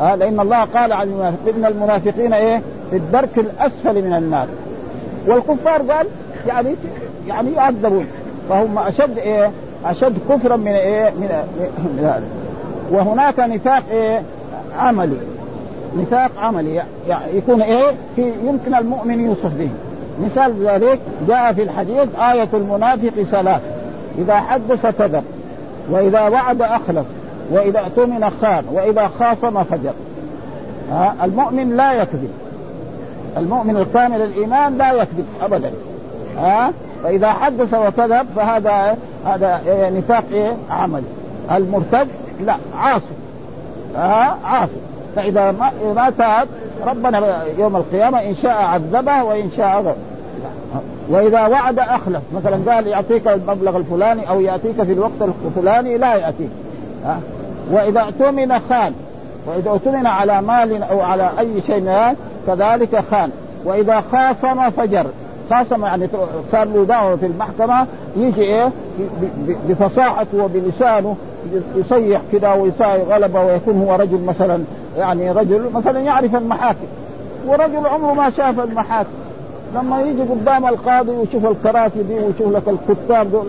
ها؟ 0.00 0.16
لأن 0.16 0.40
الله 0.40 0.64
قال 0.64 0.92
عن 0.92 1.08
المنافقين 1.08 1.64
إن 1.64 1.64
المنافقين 1.64 2.32
إيه؟ 2.32 2.62
في 2.90 2.96
الدرك 2.96 3.38
الأسفل 3.38 4.02
من 4.02 4.14
النار. 4.14 4.46
والكفار 5.26 5.82
قال 5.82 6.06
يعني 6.46 6.74
يعني 7.28 7.52
يعذبون. 7.52 8.06
فهم 8.48 8.78
أشد 8.78 9.18
إيه؟ 9.18 9.50
أشد 9.86 10.18
كفرا 10.30 10.56
من 10.56 10.72
إيه؟ 10.72 11.10
من, 11.10 11.28
من 11.78 12.04
هذا 12.04 12.22
وهناك 12.90 13.40
نفاق 13.40 13.82
إيه؟ 13.90 14.22
عملي. 14.78 15.16
نفاق 15.96 16.30
عملي. 16.38 16.82
يعني 17.08 17.36
يكون 17.36 17.62
إيه؟ 17.62 17.92
في 18.16 18.32
يمكن 18.44 18.74
المؤمن 18.74 19.26
يوصف 19.26 19.54
به. 19.58 19.68
مثال 20.24 20.66
ذلك 20.66 20.98
جاء 21.28 21.52
في 21.52 21.62
الحديث 21.62 22.08
آية 22.18 22.48
المنافق 22.54 23.22
ثلاث 23.30 23.62
إذا 24.18 24.36
حدث 24.36 24.86
كذب 24.86 25.24
وإذا 25.90 26.20
وعد 26.20 26.62
أخلف. 26.62 27.06
وإذا 27.50 27.80
اؤتمن 27.80 28.30
خان. 28.40 28.64
وإذا 28.72 29.10
خاصم 29.18 29.64
فجر. 29.64 29.92
المؤمن 31.22 31.76
لا 31.76 31.92
يكذب. 31.92 32.30
المؤمن 33.36 33.76
الكامل 33.76 34.22
الإيمان 34.22 34.78
لا 34.78 34.92
يكذب 34.92 35.26
أبدا. 35.42 35.70
ها؟ 36.36 36.72
فإذا 37.04 37.32
حدث 37.32 37.74
وكذب 37.74 38.26
فهذا 38.36 38.96
هذا 39.26 39.60
نفاق 39.90 40.24
إيه؟ 40.32 40.52
عملي 40.70 41.04
المرتد؟ 41.50 42.08
لا 42.40 42.56
عاصي. 42.78 43.04
ها؟ 43.96 44.36
عاصي. 44.44 44.80
فإذا 45.16 45.54
ما, 45.96 46.10
تاب 46.18 46.48
ربنا 46.86 47.42
يوم 47.58 47.76
القيامة 47.76 48.22
إن 48.22 48.34
شاء 48.42 48.62
عذبه 48.62 49.22
وإن 49.22 49.50
شاء 49.56 49.78
غفر 49.78 49.96
وإذا 51.08 51.46
وعد 51.46 51.78
أخلف. 51.78 52.22
مثلا 52.34 52.72
قال 52.72 52.86
يعطيك 52.86 53.28
المبلغ 53.28 53.76
الفلاني 53.76 54.28
أو 54.28 54.40
يأتيك 54.40 54.82
في 54.82 54.92
الوقت 54.92 55.30
الفلاني 55.46 55.98
لا 55.98 56.14
يأتيك. 56.14 56.50
ها؟ 57.04 57.20
وإذا 57.70 58.00
اؤتمن 58.00 58.60
خان. 58.60 58.92
وإذا 59.46 59.70
اؤتمن 59.70 60.06
على 60.06 60.42
مال 60.42 60.82
أو 60.82 61.00
على 61.00 61.30
أي 61.38 61.62
شيء 61.66 62.14
كذلك 62.46 63.04
خان. 63.10 63.30
وإذا 63.64 64.02
خاصم 64.12 64.70
فجر. 64.70 65.06
خاصم 65.50 65.84
يعني 65.84 66.08
صار 66.52 66.64
له 66.64 66.84
دعوة 66.84 67.16
في 67.16 67.26
المحكمة 67.26 67.86
يجي 68.16 68.42
إيه؟ 68.42 68.70
بفصاحته 69.68 70.44
وبلسانه 70.44 71.16
يصيح 71.76 72.20
كذا 72.32 72.52
ويساوي 72.52 73.02
غلبة 73.02 73.40
ويكون 73.40 73.82
هو 73.82 73.94
رجل 73.94 74.24
مثلا 74.24 74.64
يعني 74.98 75.30
رجل 75.30 75.70
مثلا 75.74 76.00
يعرف 76.00 76.36
المحاكم. 76.36 76.86
ورجل 77.46 77.86
عمره 77.86 78.14
ما 78.14 78.30
شاف 78.30 78.60
المحاكم. 78.60 79.08
لما 79.74 80.00
يجي 80.02 80.22
قدام 80.22 80.66
القاضي 80.66 81.10
ويشوف 81.10 81.44
الكراسي 81.46 82.02
دي 82.02 82.14
ويشوف 82.14 82.52
لك 82.52 82.62
الكتاب 82.68 83.30
دول 83.30 83.46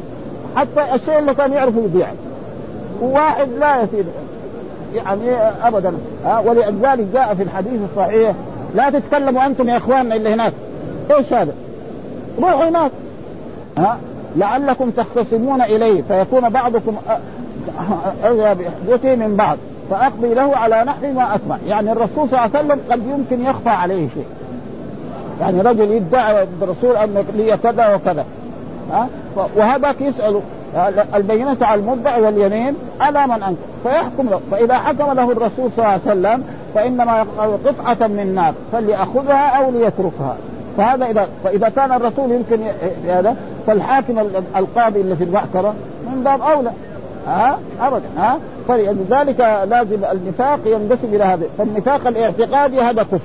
حتى 0.55 0.95
الشيء 0.95 1.19
اللي 1.19 1.33
كان 1.33 1.53
يعرفه 1.53 1.79
يضيع 1.79 2.07
وواحد 3.01 3.47
لا 3.59 3.81
يصير 3.81 4.03
يعني 4.95 5.31
ابدا. 5.63 5.93
ها 6.25 6.39
ولذلك 6.39 7.07
جاء 7.13 7.33
في 7.33 7.43
الحديث 7.43 7.81
الصحيح 7.91 8.33
لا 8.75 8.89
تتكلموا 8.89 9.45
أنتم 9.45 9.69
يا 9.69 9.77
إخواننا 9.77 10.15
اللي 10.15 10.33
هناك. 10.33 10.53
إيش 11.11 11.33
هذا؟ 11.33 11.53
روحوا 12.39 12.69
هناك 12.69 12.91
ها؟ 13.77 13.97
لعلكم 14.35 14.89
تختصمون 14.89 15.61
إليه 15.61 16.01
فيكون 16.01 16.49
بعضكم 16.49 16.95
اولى 18.25 18.55
بحجته 18.55 19.15
من 19.15 19.35
بعض 19.35 19.57
فأقضي 19.89 20.33
له 20.33 20.57
على 20.57 20.83
نحو 20.83 21.13
ما 21.13 21.35
أسمع. 21.35 21.57
يعني 21.67 21.91
الرسول 21.91 22.29
صلى 22.29 22.45
الله 22.45 22.57
عليه 22.57 22.59
وسلم 22.59 22.79
قد 22.91 23.01
يمكن 23.07 23.45
يخفى 23.45 23.69
عليه 23.69 24.07
شيء. 24.13 24.25
يعني 25.41 25.61
رجل 25.61 25.91
يدعي 25.91 26.47
الرسول 26.61 26.95
أن 26.95 27.25
لي 27.33 27.57
كذا 27.57 27.95
وكذا. 27.95 28.25
ها؟ 28.91 29.07
وهذاك 29.55 30.01
يسأل 30.01 30.41
البينة 31.15 31.57
على 31.61 31.81
المدعي 31.81 32.21
واليمين 32.21 32.75
على 32.99 33.27
من 33.27 33.43
انكر 33.43 33.57
فيحكم 33.83 34.29
له. 34.29 34.41
فإذا 34.51 34.77
حكم 34.77 35.11
له 35.11 35.31
الرسول 35.31 35.69
صلى 35.75 35.85
الله 35.85 35.87
عليه 35.87 36.01
وسلم 36.01 36.43
فإنما 36.75 37.25
قطعة 37.65 38.07
من 38.07 38.35
نار 38.35 38.53
فليأخذها 38.71 39.47
أو 39.47 39.71
ليتركها. 39.71 40.37
فهذا 40.77 41.05
اذا 41.05 41.27
فإذا 41.43 41.69
كان 41.69 41.91
الرسول 41.91 42.31
يمكن 42.31 42.59
هذا 43.07 43.35
فالحاكم 43.67 44.19
القاضي 44.55 45.01
اللي 45.01 45.15
في 45.15 45.23
المحكمة 45.23 45.73
من 46.07 46.23
باب 46.23 46.41
أولى. 46.41 46.71
ها؟ 47.27 47.59
ابدا 47.81 48.05
ها؟ 48.17 48.37
فلذلك 48.67 49.39
لازم 49.69 50.05
النفاق 50.11 50.59
ينقسم 50.65 51.15
إلى 51.15 51.23
هذا 51.23 51.45
فالنفاق 51.57 52.07
الاعتقادي 52.07 52.81
هذا 52.81 53.03
كفر. 53.03 53.19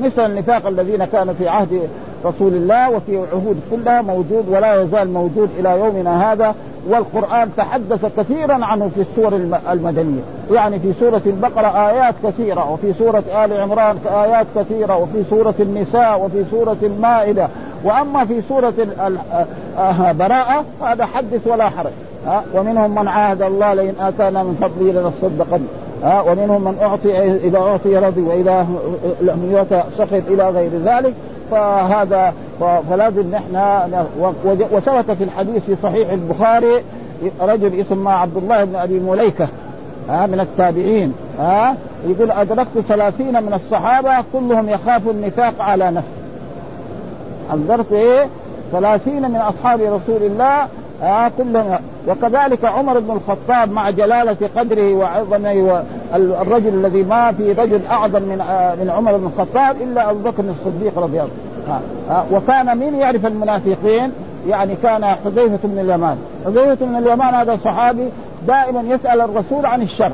مثل 0.00 0.22
النفاق 0.22 0.66
الذين 0.66 1.04
كانوا 1.04 1.34
في 1.34 1.48
عهد 1.48 1.88
رسول 2.24 2.54
الله 2.54 2.90
وفي 2.90 3.16
عهود 3.16 3.60
كلها 3.70 4.02
موجود 4.02 4.44
ولا 4.48 4.82
يزال 4.82 5.12
موجود 5.12 5.48
إلى 5.58 5.78
يومنا 5.78 6.32
هذا 6.32 6.54
والقرآن 6.88 7.50
تحدث 7.56 8.06
كثيرا 8.16 8.64
عنه 8.64 8.90
في 8.94 9.00
السور 9.00 9.40
المدنية. 9.72 10.20
يعني 10.52 10.78
في 10.78 10.92
سورة 11.00 11.22
البقرة 11.26 11.88
آيات 11.88 12.14
كثيرة 12.24 12.70
وفي 12.70 12.92
سورة 12.98 13.22
آل 13.44 13.60
عمران 13.60 13.96
آيات 14.06 14.46
كثيرة 14.56 14.96
وفي 14.96 15.24
سورة 15.30 15.54
النساء 15.60 16.20
وفي 16.20 16.44
سورة 16.50 16.76
المائدة. 16.82 17.48
وأما 17.84 18.24
في 18.24 18.42
سورة 18.48 18.74
آه، 19.78 20.12
براءة 20.12 20.64
هذا 20.82 21.06
حدث 21.06 21.46
ولا 21.46 21.68
حرج. 21.68 21.92
ومنهم 22.54 22.94
من 22.94 23.08
عاهد 23.08 23.42
الله 23.42 23.74
لئن 23.74 23.94
آتانا 24.00 24.42
من 24.42 24.54
فضله 24.60 24.92
لنصدقن. 24.92 25.60
ها 26.02 26.20
ومنهم 26.20 26.64
من 26.64 26.78
أعطي 26.82 27.36
إذا 27.36 27.58
أعطي 27.58 27.96
رضي 27.96 28.20
وإذا 28.20 28.66
لم 29.20 29.48
يؤت 29.52 29.84
سخط 29.98 30.22
إلى 30.28 30.50
غير 30.50 30.70
ذلك. 30.84 31.14
فهذا 31.50 32.34
فلازم 32.90 33.30
نحن 33.30 33.56
وثبت 34.72 35.10
في 35.10 35.24
الحديث 35.24 35.62
في 35.64 35.76
صحيح 35.82 36.10
البخاري 36.10 36.82
رجل 37.40 37.80
اسمه 37.80 38.12
عبد 38.12 38.36
الله 38.36 38.64
بن 38.64 38.76
أبي 38.76 39.00
مليكة 39.00 39.48
ها 40.08 40.26
من 40.26 40.40
التابعين 40.40 41.14
ها 41.38 41.76
يقول 42.06 42.30
أدركت 42.30 42.80
ثلاثين 42.88 43.42
من 43.42 43.54
الصحابة 43.54 44.24
كلهم 44.32 44.68
يخافوا 44.68 45.12
النفاق 45.12 45.54
على 45.60 45.90
نفسه. 45.90 46.08
انظرت 47.52 47.92
إيه؟ 47.92 48.26
ثلاثين 48.72 49.30
من 49.30 49.36
أصحاب 49.36 49.80
رسول 49.80 50.22
الله 50.22 50.66
آه 51.02 51.30
كلهم. 51.38 51.78
وكذلك 52.08 52.64
عمر 52.64 52.98
بن 52.98 53.10
الخطاب 53.10 53.72
مع 53.72 53.90
جلالة 53.90 54.36
قدره 54.56 54.94
وعظمه 54.94 55.82
الرجل 56.14 56.68
الذي 56.68 57.02
ما 57.02 57.32
في 57.32 57.52
رجل 57.52 57.80
أعظم 57.90 58.22
من 58.22 58.40
آه 58.40 58.74
من 58.74 58.90
عمر 58.90 59.16
بن 59.16 59.26
الخطاب 59.26 59.76
إلا 59.82 60.10
أبو 60.10 60.18
بكر 60.18 60.44
الصديق 60.60 60.98
رضي 60.98 61.20
الله 61.20 61.30
عنه. 61.68 62.24
وكان 62.32 62.78
من 62.78 62.94
يعرف 62.94 63.26
المنافقين؟ 63.26 64.12
يعني 64.48 64.76
كان 64.82 65.04
حذيفة 65.04 65.58
بن 65.64 65.78
اليمان. 65.78 66.18
حذيفة 66.44 66.86
بن 66.86 66.96
اليمان 66.96 67.34
هذا 67.34 67.58
صحابي 67.64 68.08
دائما 68.46 68.80
يسأل 68.80 69.20
الرسول 69.20 69.66
عن 69.66 69.82
الشر. 69.82 70.12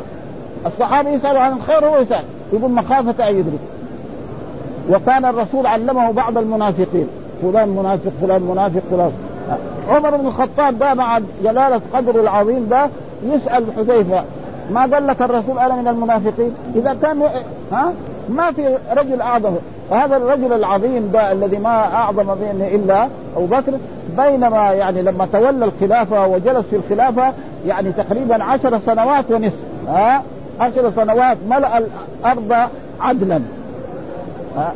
الصحابي 0.67 1.09
يسأل 1.09 1.37
عن 1.37 1.53
الخير 1.53 1.87
هو 1.87 1.99
يسأل. 1.99 2.25
يقول 2.53 2.71
مخافة 2.71 3.29
أن 3.29 3.35
يدرك. 3.35 3.61
وكان 4.91 5.25
الرسول 5.25 5.67
علمه 5.67 6.11
بعض 6.11 6.39
المنافقين. 6.39 7.09
فلان 7.43 7.69
منافق 7.69 8.13
فلان 8.21 8.43
منافق 8.43 8.83
فلان. 8.91 9.13
عمر 9.89 10.17
بن 10.17 10.27
الخطاب 10.27 10.79
ده 10.79 10.95
مع 10.95 11.21
جلالة 11.45 11.81
قدره 11.95 12.21
العظيم 12.21 12.69
ده 12.71 12.89
يسأل 13.25 13.65
حذيفة 13.77 14.25
ما 14.71 14.81
قال 14.81 15.07
لك 15.07 15.23
الرسول 15.23 15.59
أنا 15.59 15.75
من 15.75 15.89
المنافقين؟ 15.89 16.55
إذا 16.77 16.97
كان 17.03 17.23
ها؟ 17.73 17.93
ما 18.29 18.53
في 18.53 18.77
رجل 18.97 19.21
أعظم. 19.21 19.53
وهذا 19.91 20.17
الرجل 20.17 20.53
العظيم 20.53 21.11
ده 21.13 21.33
الذي 21.33 21.59
ما 21.59 21.95
أعظم 21.95 22.27
منه 22.27 22.67
إلا 22.75 23.09
أبو 23.37 23.47
بكر. 23.47 23.73
بينما 24.17 24.73
يعني 24.73 25.03
لما 25.03 25.29
تولى 25.33 25.65
الخلافة 25.65 26.27
وجلس 26.27 26.67
في 26.71 26.77
الخلافة 26.77 27.33
يعني 27.67 27.93
تقريبا 27.93 28.45
عشر 28.45 28.79
سنوات 28.87 29.25
ونصف 29.31 29.57
ها؟ 29.89 30.23
عشر 30.61 30.91
سنوات 30.97 31.37
ملأ 31.51 31.79
الأرض 31.79 32.69
عدلا. 33.01 33.41
ها؟ 34.57 34.73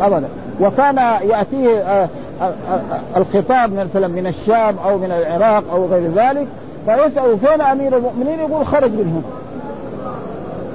ابدا. 0.00 0.28
وكان 0.60 0.96
يأتيه 1.22 1.78
آه، 1.78 2.08
آه، 2.40 2.44
آه، 2.44 3.18
الخطاب 3.18 3.72
مثلا 3.72 4.08
من 4.08 4.26
الشام 4.26 4.76
أو 4.78 4.98
من 4.98 5.12
العراق 5.12 5.64
أو 5.72 5.86
غير 5.86 6.10
ذلك. 6.10 6.46
فيسأل 6.86 7.38
فين 7.38 7.60
أمير 7.60 7.96
المؤمنين؟ 7.96 8.38
يقول 8.38 8.66
خرج 8.66 8.90
منهم. 8.90 9.22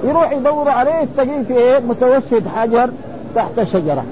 يروح 0.03 0.31
يدور 0.31 0.69
عليه 0.69 1.07
تلاقيه 1.17 1.43
في 1.43 1.53
إيه؟ 1.53 1.79
متوسد 1.79 2.47
حجر 2.55 2.89
تحت 3.35 3.63
شجرة. 3.63 4.03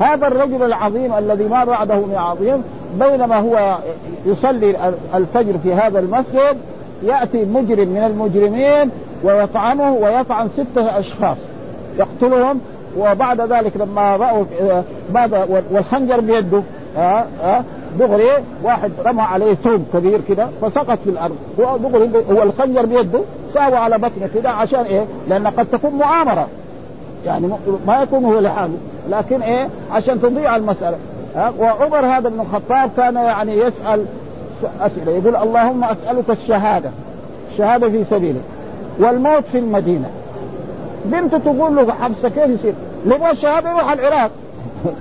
هذا 0.00 0.26
الرجل 0.26 0.62
العظيم 0.62 1.14
الذي 1.14 1.44
ما 1.44 1.64
بعده 1.64 1.94
من 1.94 2.14
عظيم 2.16 2.62
بينما 3.00 3.40
هو 3.40 3.78
يصلي 4.26 4.92
الفجر 5.14 5.58
في 5.62 5.74
هذا 5.74 5.98
المسجد 5.98 6.56
يأتي 7.02 7.44
مجرم 7.44 7.88
من 7.88 8.04
المجرمين 8.06 8.90
ويطعنه 9.24 9.92
ويطعن 9.92 10.48
ستة 10.48 10.98
أشخاص. 10.98 11.36
يقتلهم 11.98 12.60
وبعد 12.98 13.40
ذلك 13.40 13.72
لما 13.76 14.16
رأوا 14.16 14.44
بعد 15.10 15.34
والخنجر 15.70 16.20
بيده 16.20 16.62
ها 16.96 17.26
ها 17.42 17.64
دغري 17.98 18.30
واحد 18.62 18.92
رمى 19.06 19.22
عليه 19.22 19.54
ثوم 19.54 19.86
كبير 19.92 20.20
كده 20.28 20.48
فسقط 20.62 20.98
في 21.04 21.10
الأرض. 21.10 21.36
هو 21.60 21.76
دغري 21.76 22.10
هو 22.30 22.42
الخنجر 22.42 22.86
بيده 22.86 23.20
ساوى 23.54 23.76
على 23.76 23.98
بطنه 23.98 24.28
كده 24.34 24.50
عشان 24.50 24.80
إيه؟ 24.80 25.04
لأن 25.28 25.46
قد 25.46 25.66
تكون 25.66 25.90
مؤامره 25.90 26.48
يعني 27.26 27.48
ما 27.86 28.02
يكون 28.02 28.24
هو 28.24 28.40
لحاله. 28.40 28.76
لكن 29.10 29.42
إيه؟ 29.42 29.68
عشان 29.92 30.22
تضيع 30.22 30.56
المسألة. 30.56 30.96
ها؟ 31.36 31.52
وعمر 31.58 32.06
هذا 32.06 32.28
بن 32.28 32.40
الخطاب 32.40 32.90
كان 32.96 33.14
يعني 33.14 33.52
يسأل 33.52 34.04
أسئلة. 34.80 35.12
يقول 35.12 35.36
اللهم 35.36 35.84
أسألك 35.84 36.30
الشهادة. 36.30 36.90
الشهادة 37.52 37.88
في 37.88 38.04
سبيلك. 38.10 38.42
والموت 38.98 39.44
في 39.52 39.58
المدينة. 39.58 40.10
بنته 41.04 41.38
تقول 41.38 41.76
له 41.76 41.92
حبسه 41.92 42.28
كيف 42.28 42.50
يصير؟ 42.50 42.74
يبغى 43.06 43.30
الشهادة 43.30 43.70
يروح 43.70 43.92
العراق. 43.92 44.30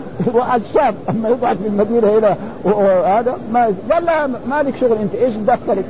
يروح 0.27 0.53
الشام 0.53 0.95
اما 1.09 1.29
يقعد 1.29 1.57
في 1.57 1.67
المدينة 1.67 2.17
هنا 2.17 2.35
وهذا 2.63 3.37
ما 3.53 3.73
قال 3.91 4.05
لا 4.05 4.27
ما 4.27 4.63
لك 4.63 4.73
شغل 4.81 4.97
أنت 4.97 5.15
إيش 5.15 5.35
دخلك؟ 5.35 5.85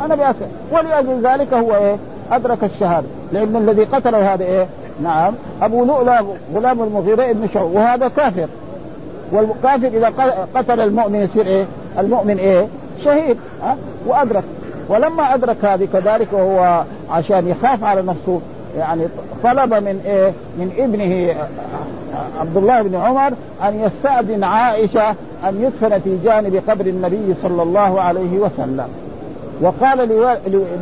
أنا 0.00 0.14
بأسأل 0.14 0.48
ولأجل 0.72 1.26
ذلك 1.26 1.54
هو 1.54 1.74
إيه؟ 1.74 1.96
أدرك 2.32 2.64
الشهادة 2.64 3.06
لأن 3.32 3.56
الذي 3.56 3.84
قتله 3.84 4.34
هذا 4.34 4.44
إيه؟ 4.44 4.66
نعم 5.02 5.34
أبو 5.62 5.84
لؤلؤ 5.84 6.24
غلام 6.54 6.82
المغيرة 6.82 7.30
ابن 7.30 7.48
شعوب 7.54 7.74
وهذا 7.74 8.08
كافر 8.08 8.46
والكافر 9.32 9.86
إذا 9.86 10.12
قتل 10.54 10.80
المؤمن 10.80 11.20
يصير 11.20 11.46
إيه؟ 11.46 11.64
المؤمن 11.98 12.38
إيه؟ 12.38 12.66
شهيد 13.04 13.36
ها؟ 13.62 13.76
وأدرك 14.06 14.44
ولما 14.88 15.34
أدرك 15.34 15.64
هذه 15.64 15.88
كذلك 15.92 16.28
وهو 16.32 16.82
عشان 17.10 17.48
يخاف 17.48 17.84
على 17.84 18.02
نفسه 18.02 18.40
يعني 18.78 19.02
طلب 19.42 19.74
من 19.74 20.00
إيه؟ 20.06 20.32
من 20.58 20.70
ابنه 20.78 21.36
عبد 22.40 22.56
الله 22.56 22.82
بن 22.82 22.94
عمر 22.96 23.32
أن 23.62 23.80
يستأذن 23.80 24.44
عائشة 24.44 25.10
أن 25.48 25.62
يدفن 25.62 25.98
في 25.98 26.18
جانب 26.24 26.62
قبر 26.68 26.86
النبي 26.86 27.34
صلى 27.42 27.62
الله 27.62 28.00
عليه 28.00 28.38
وسلم. 28.38 28.88
وقال 29.60 29.98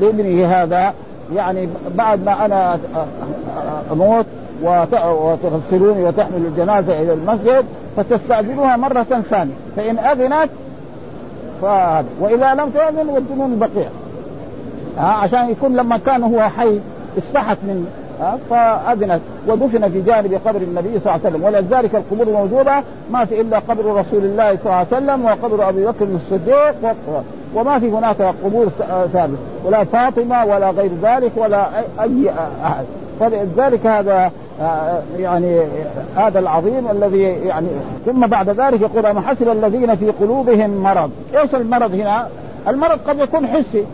لابنه 0.00 0.46
هذا 0.46 0.94
يعني 1.34 1.68
بعد 1.94 2.24
ما 2.24 2.44
أنا 2.44 2.78
أموت 3.92 4.26
وتغسلوني 5.02 6.04
وتحمل 6.04 6.46
الجنازة 6.46 7.02
إلى 7.02 7.12
المسجد 7.12 7.64
فتستأذنوها 7.96 8.76
مرة 8.76 9.02
ثانية. 9.30 9.54
فإن 9.76 9.98
أذنت 9.98 10.50
فهذا. 11.62 12.08
وإذا 12.20 12.54
لم 12.54 12.70
تاذن 12.70 13.08
ودنون 13.08 13.52
البقيع. 13.52 13.88
عشان 14.98 15.50
يكون 15.50 15.76
لما 15.76 15.98
كان 15.98 16.22
هو 16.22 16.40
حي 16.40 16.80
استحت 17.18 17.56
من 17.62 17.86
فأذنت 18.50 19.20
ودفن 19.48 19.88
في 19.88 20.00
جانب 20.00 20.40
قبر 20.44 20.60
النبي 20.60 20.88
صلى 20.88 20.98
الله 20.98 21.12
عليه 21.12 21.22
وسلم 21.24 21.44
ولذلك 21.44 21.94
القبور 21.94 22.32
موجودة 22.34 22.82
ما 23.12 23.24
في 23.24 23.40
إلا 23.40 23.58
قبر 23.58 23.84
رسول 23.84 24.24
الله 24.24 24.56
صلى 24.56 24.64
الله 24.64 24.74
عليه 24.74 24.86
وسلم 24.86 25.24
وقبر 25.24 25.68
أبي 25.68 25.86
بكر 25.86 26.06
الصديق 26.14 26.94
وما 27.54 27.78
في 27.78 27.90
هناك 27.90 28.22
قبور 28.44 28.68
ثابتة 29.12 29.36
ولا 29.64 29.84
فاطمة 29.84 30.44
ولا 30.44 30.70
غير 30.70 30.90
ذلك 31.02 31.32
ولا 31.36 31.66
اي 32.00 32.30
أحد. 32.64 32.84
فلذلك 33.20 33.86
هذا 33.86 34.30
يعني 35.18 35.60
هذا 36.16 36.38
العظيم 36.38 36.90
الذي 36.90 37.22
يعني 37.22 37.66
ثم 38.06 38.26
بعد 38.26 38.48
ذلك 38.48 38.80
يقول 38.80 39.06
أما 39.06 39.20
حسب 39.20 39.48
الذين 39.48 39.96
في 39.96 40.10
قلوبهم 40.10 40.70
مرض؟ 40.70 41.10
إيش 41.36 41.54
المرض 41.54 41.94
هنا؟ 41.94 42.28
المرض 42.68 42.98
قد 43.08 43.18
يكون 43.18 43.46
حسي 43.46 43.84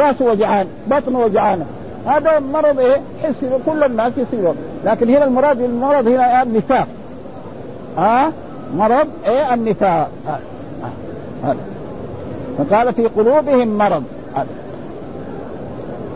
راسه 0.00 0.24
وجعان 0.24 0.66
بطنه 0.90 1.18
وجعانه 1.18 1.66
هذا 2.06 2.38
مرض 2.38 2.80
إيه؟ 2.80 2.96
حسي 3.22 3.50
كل 3.66 3.84
الناس 3.84 4.12
يصيبه 4.16 4.54
لكن 4.84 5.08
هنا 5.08 5.24
المراد 5.24 5.60
المرض 5.60 6.08
هنا 6.08 6.42
النفاق. 6.42 6.86
ها؟ 7.98 8.32
مرض 8.76 9.06
إيه؟ 9.26 9.54
النفاق. 9.54 10.10
هذا 11.44 11.56
فقال 12.58 12.92
في 12.92 13.06
قلوبهم 13.06 13.78
مرض. 13.78 14.02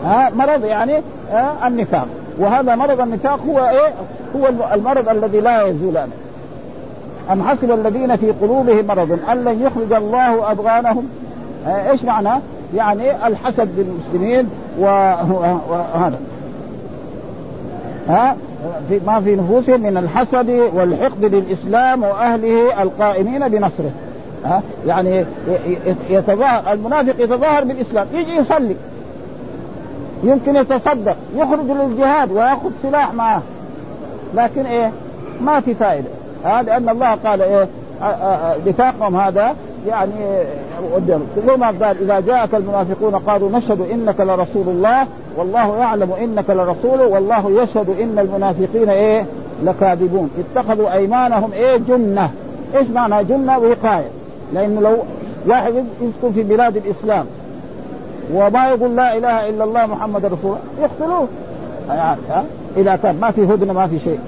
ها. 0.05 0.29
مرض 0.29 0.63
يعني 0.63 1.01
آه 1.31 1.67
النفاق. 1.67 2.07
وهذا 2.37 2.75
مرض 2.75 3.01
النفاق 3.01 3.39
هو 3.47 3.59
إيه؟ 3.59 3.93
هو 4.35 4.49
المرض 4.73 5.09
الذي 5.09 5.39
لا 5.39 5.67
يزول 5.67 5.97
أم 7.31 7.43
حسب 7.43 7.71
الذين 7.71 8.15
في 8.15 8.31
قلوبهم 8.31 8.87
مرض؟ 8.87 9.19
أن 9.29 9.43
لن 9.43 9.61
يخرج 9.61 9.93
الله 9.93 10.51
أبغانهم 10.51 11.09
آه 11.67 11.91
إيش 11.91 12.03
معنى؟ 12.03 12.41
يعني 12.75 13.27
الحسد 13.27 13.69
للمسلمين 13.77 14.49
وهذا. 14.79 16.19
ها؟ 18.07 18.35
في 18.89 18.99
ما 19.07 19.21
في 19.21 19.35
نفوسهم 19.35 19.81
من 19.81 19.97
الحسد 19.97 20.49
والحقد 20.73 21.25
للإسلام 21.25 22.03
وأهله 22.03 22.81
القائمين 22.81 23.47
بنصره. 23.47 23.91
ها؟ 24.45 24.61
يعني 24.87 25.25
يتظاهر 26.09 26.73
المنافق 26.73 27.23
يتظاهر 27.23 27.63
بالإسلام. 27.63 28.07
يجي 28.13 28.31
يصلي. 28.31 28.75
يمكن 30.23 30.55
يتصدق. 30.55 31.15
يخرج 31.35 31.65
للجهاد 31.65 32.31
ويأخذ 32.31 32.69
سلاح 32.83 33.13
معه. 33.13 33.41
لكن 34.35 34.65
إيه؟ 34.65 34.91
ما 35.41 35.59
في 35.59 35.73
فائدة. 35.73 36.09
هذا 36.45 36.61
لأن 36.61 36.89
الله 36.89 37.15
قال 37.15 37.41
إيه؟ 37.41 37.67
نفاقهم 38.67 39.15
هذا 39.15 39.55
يعني 39.87 40.11
قدام 40.95 41.21
ما 41.59 41.67
قال 41.67 41.97
إذا 42.01 42.19
جاءك 42.19 42.55
المنافقون 42.55 43.15
قالوا 43.15 43.49
نشهد 43.51 43.81
إنك 43.81 44.19
لرسول 44.19 44.67
الله 44.67 45.07
والله 45.37 45.77
يعلم 45.77 46.11
إنك 46.11 46.49
لرسوله 46.49 47.07
والله 47.07 47.63
يشهد 47.63 47.89
إن 47.89 48.19
المنافقين 48.19 48.89
إيه؟ 48.89 49.25
لكاذبون. 49.63 50.29
اتخذوا 50.39 50.93
أيمانهم 50.93 51.51
إيه؟ 51.53 51.77
جنة. 51.77 52.29
إيش 52.75 52.87
معنى 52.87 53.23
جنة؟ 53.23 53.57
وقاية. 53.57 54.07
لأنه 54.53 54.81
لو 54.81 54.97
واحد 55.47 55.73
يسكن 56.01 56.31
في 56.33 56.43
بلاد 56.43 56.77
الإسلام 56.77 57.25
وما 58.33 58.69
يقول 58.69 58.95
لا 58.95 59.17
إله 59.17 59.49
إلا 59.49 59.63
الله 59.63 59.85
محمد 59.85 60.25
رسول 60.25 60.37
الله 60.43 60.59
يقتلوه. 60.81 61.27
يعني 61.89 62.17
إذا 62.77 62.95
كان 62.95 63.19
ما 63.21 63.31
في 63.31 63.43
هدنة 63.43 63.73
ما 63.73 63.87
في 63.87 63.99
شيء. 63.99 64.19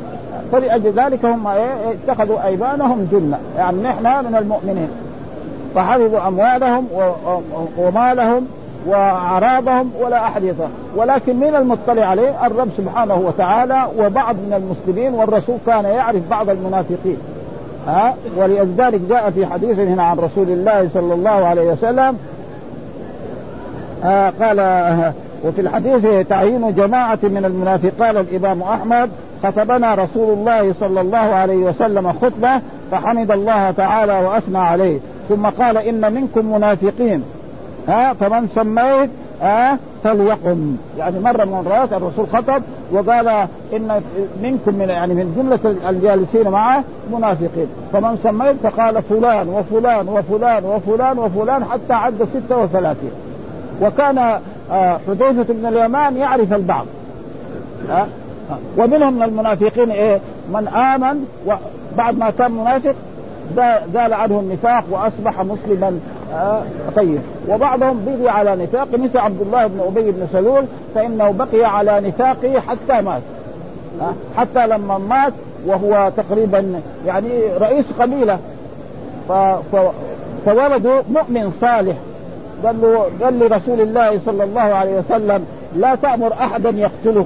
فلأجل 0.52 0.92
ذلك 0.92 1.26
هم 1.26 1.48
إيه؟ 1.48 1.74
اتخذوا 1.92 2.46
أيمانهم 2.46 3.08
جنة. 3.12 3.38
يعني 3.58 3.82
نحن 3.82 4.26
من 4.26 4.36
المؤمنين. 4.36 4.90
فحفظوا 5.76 6.28
أموالهم 6.28 6.88
ومالهم 7.78 8.48
وأعراضهم 8.88 9.92
ولا 10.02 10.28
أحد 10.28 10.44
يطلع 10.44 10.68
ولكن 10.96 11.36
من 11.36 11.56
المطلع 11.56 12.06
عليه 12.06 12.46
الرب 12.46 12.70
سبحانه 12.78 13.16
وتعالى 13.16 13.84
وبعض 13.98 14.36
من 14.36 14.54
المسلمين 14.54 15.14
والرسول 15.14 15.58
كان 15.66 15.86
يعرف 15.86 16.22
بعض 16.30 16.50
المنافقين. 16.50 17.18
ها؟ 17.88 18.16
ولذلك 18.38 19.02
جاء 19.10 19.30
في 19.30 19.46
حديث 19.46 19.80
هنا 19.80 20.04
عن 20.04 20.18
رسول 20.18 20.50
الله 20.50 20.90
صلى 20.94 21.14
الله 21.14 21.30
عليه 21.48 21.72
وسلم 21.72 22.18
آه 24.04 24.34
قال 24.42 24.60
وفي 25.44 25.62
الحديث 25.62 26.28
تعيين 26.28 26.74
جماعة 26.76 27.20
من 27.24 27.46
المنافقين 27.46 27.92
قال 28.00 28.18
الإمام 28.18 28.64
أحمد 28.64 29.10
خطبنا 29.44 29.96
رسول 29.96 30.34
الله 30.34 30.74
صلى 30.80 31.02
الله 31.02 31.18
عليه 31.18 31.56
وسلم 31.56 32.14
خطبة 32.14 32.62
فحمد 32.92 33.32
الله 33.32 33.72
تعالى 33.72 34.14
وأثنى 34.14 34.58
عليه. 34.58 35.00
ثم 35.30 35.46
قال 35.46 35.78
إن 35.78 36.14
منكم 36.14 36.54
منافقين. 36.56 37.24
ها 37.88 38.14
فمن 38.14 38.48
سميت 38.56 39.10
ها 39.42 39.78
فليقم. 40.04 40.78
يعني 40.98 41.20
مرة 41.20 41.46
من 41.46 41.54
المرات 41.54 41.94
الرسول 41.94 42.28
خطب 42.28 42.62
وقال 42.92 43.28
إن 43.74 44.02
منكم 44.44 44.76
من 44.76 44.90
يعني 44.90 45.14
من 45.14 45.36
جملة 45.38 45.90
الجالسين 45.90 46.48
معه 46.50 46.84
منافقين. 47.14 47.68
فمن 47.94 48.20
سميت 48.24 48.56
فقال 48.64 49.02
فلان 49.02 49.50
وفلان 49.50 50.08
وفلان 50.08 50.66
وفلان 50.66 51.20
وفلان 51.20 51.66
حتى 51.66 51.94
عد 51.94 52.28
ستة 52.34 52.58
وثلاثين. 52.58 53.12
وكان 53.82 54.18
آه 54.72 55.00
حذيفة 55.08 55.54
بن 55.54 55.66
اليمان 55.66 56.18
يعرف 56.18 56.54
البعض. 56.54 56.86
آه 57.92 58.06
ومنهم 58.78 59.14
من 59.14 59.24
المنافقين 59.24 59.92
إيه؟ 59.92 60.20
من 60.54 60.68
آمن 60.68 61.26
بعد 61.98 62.18
ما 62.18 62.30
كان 62.30 62.52
منافق 62.52 62.96
زال 63.94 64.14
عنه 64.14 64.40
النفاق 64.40 64.84
وأصبح 64.92 65.42
مسلما. 65.42 66.00
آه 66.34 66.62
طيب. 66.96 67.20
وبعضهم 67.50 68.06
بقي 68.06 68.34
على 68.34 68.56
نفاق. 68.56 68.88
مثل 68.94 69.18
عبد 69.18 69.42
الله 69.42 69.68
بن 69.68 69.80
أبي 69.88 70.12
بن 70.12 70.28
سلول 70.34 70.64
فإنه 70.96 71.32
بقي 71.32 71.66
على 71.66 72.02
نفاقه 72.02 72.60
حتى 72.60 73.02
مات. 73.02 73.22
آه 74.02 74.14
حتى 74.38 74.68
لما 74.68 74.98
مات 74.98 75.34
وهو 75.66 76.12
تقريبا 76.18 76.82
يعني 77.08 77.30
رئيس 77.62 77.86
قبيلة. 78.00 78.40
فولده 80.46 81.04
مؤمن 81.12 81.52
صالح. 81.62 81.96
قال 82.66 82.82
له 82.82 83.06
قال 83.24 83.40
لرسول 83.40 83.82
الله 83.82 84.20
صلى 84.26 84.44
الله 84.44 84.62
عليه 84.62 85.00
وسلم 85.00 85.46
لا 85.76 85.96
تأمر 85.96 86.34
أحدا 86.34 86.70
يقتله 86.70 87.26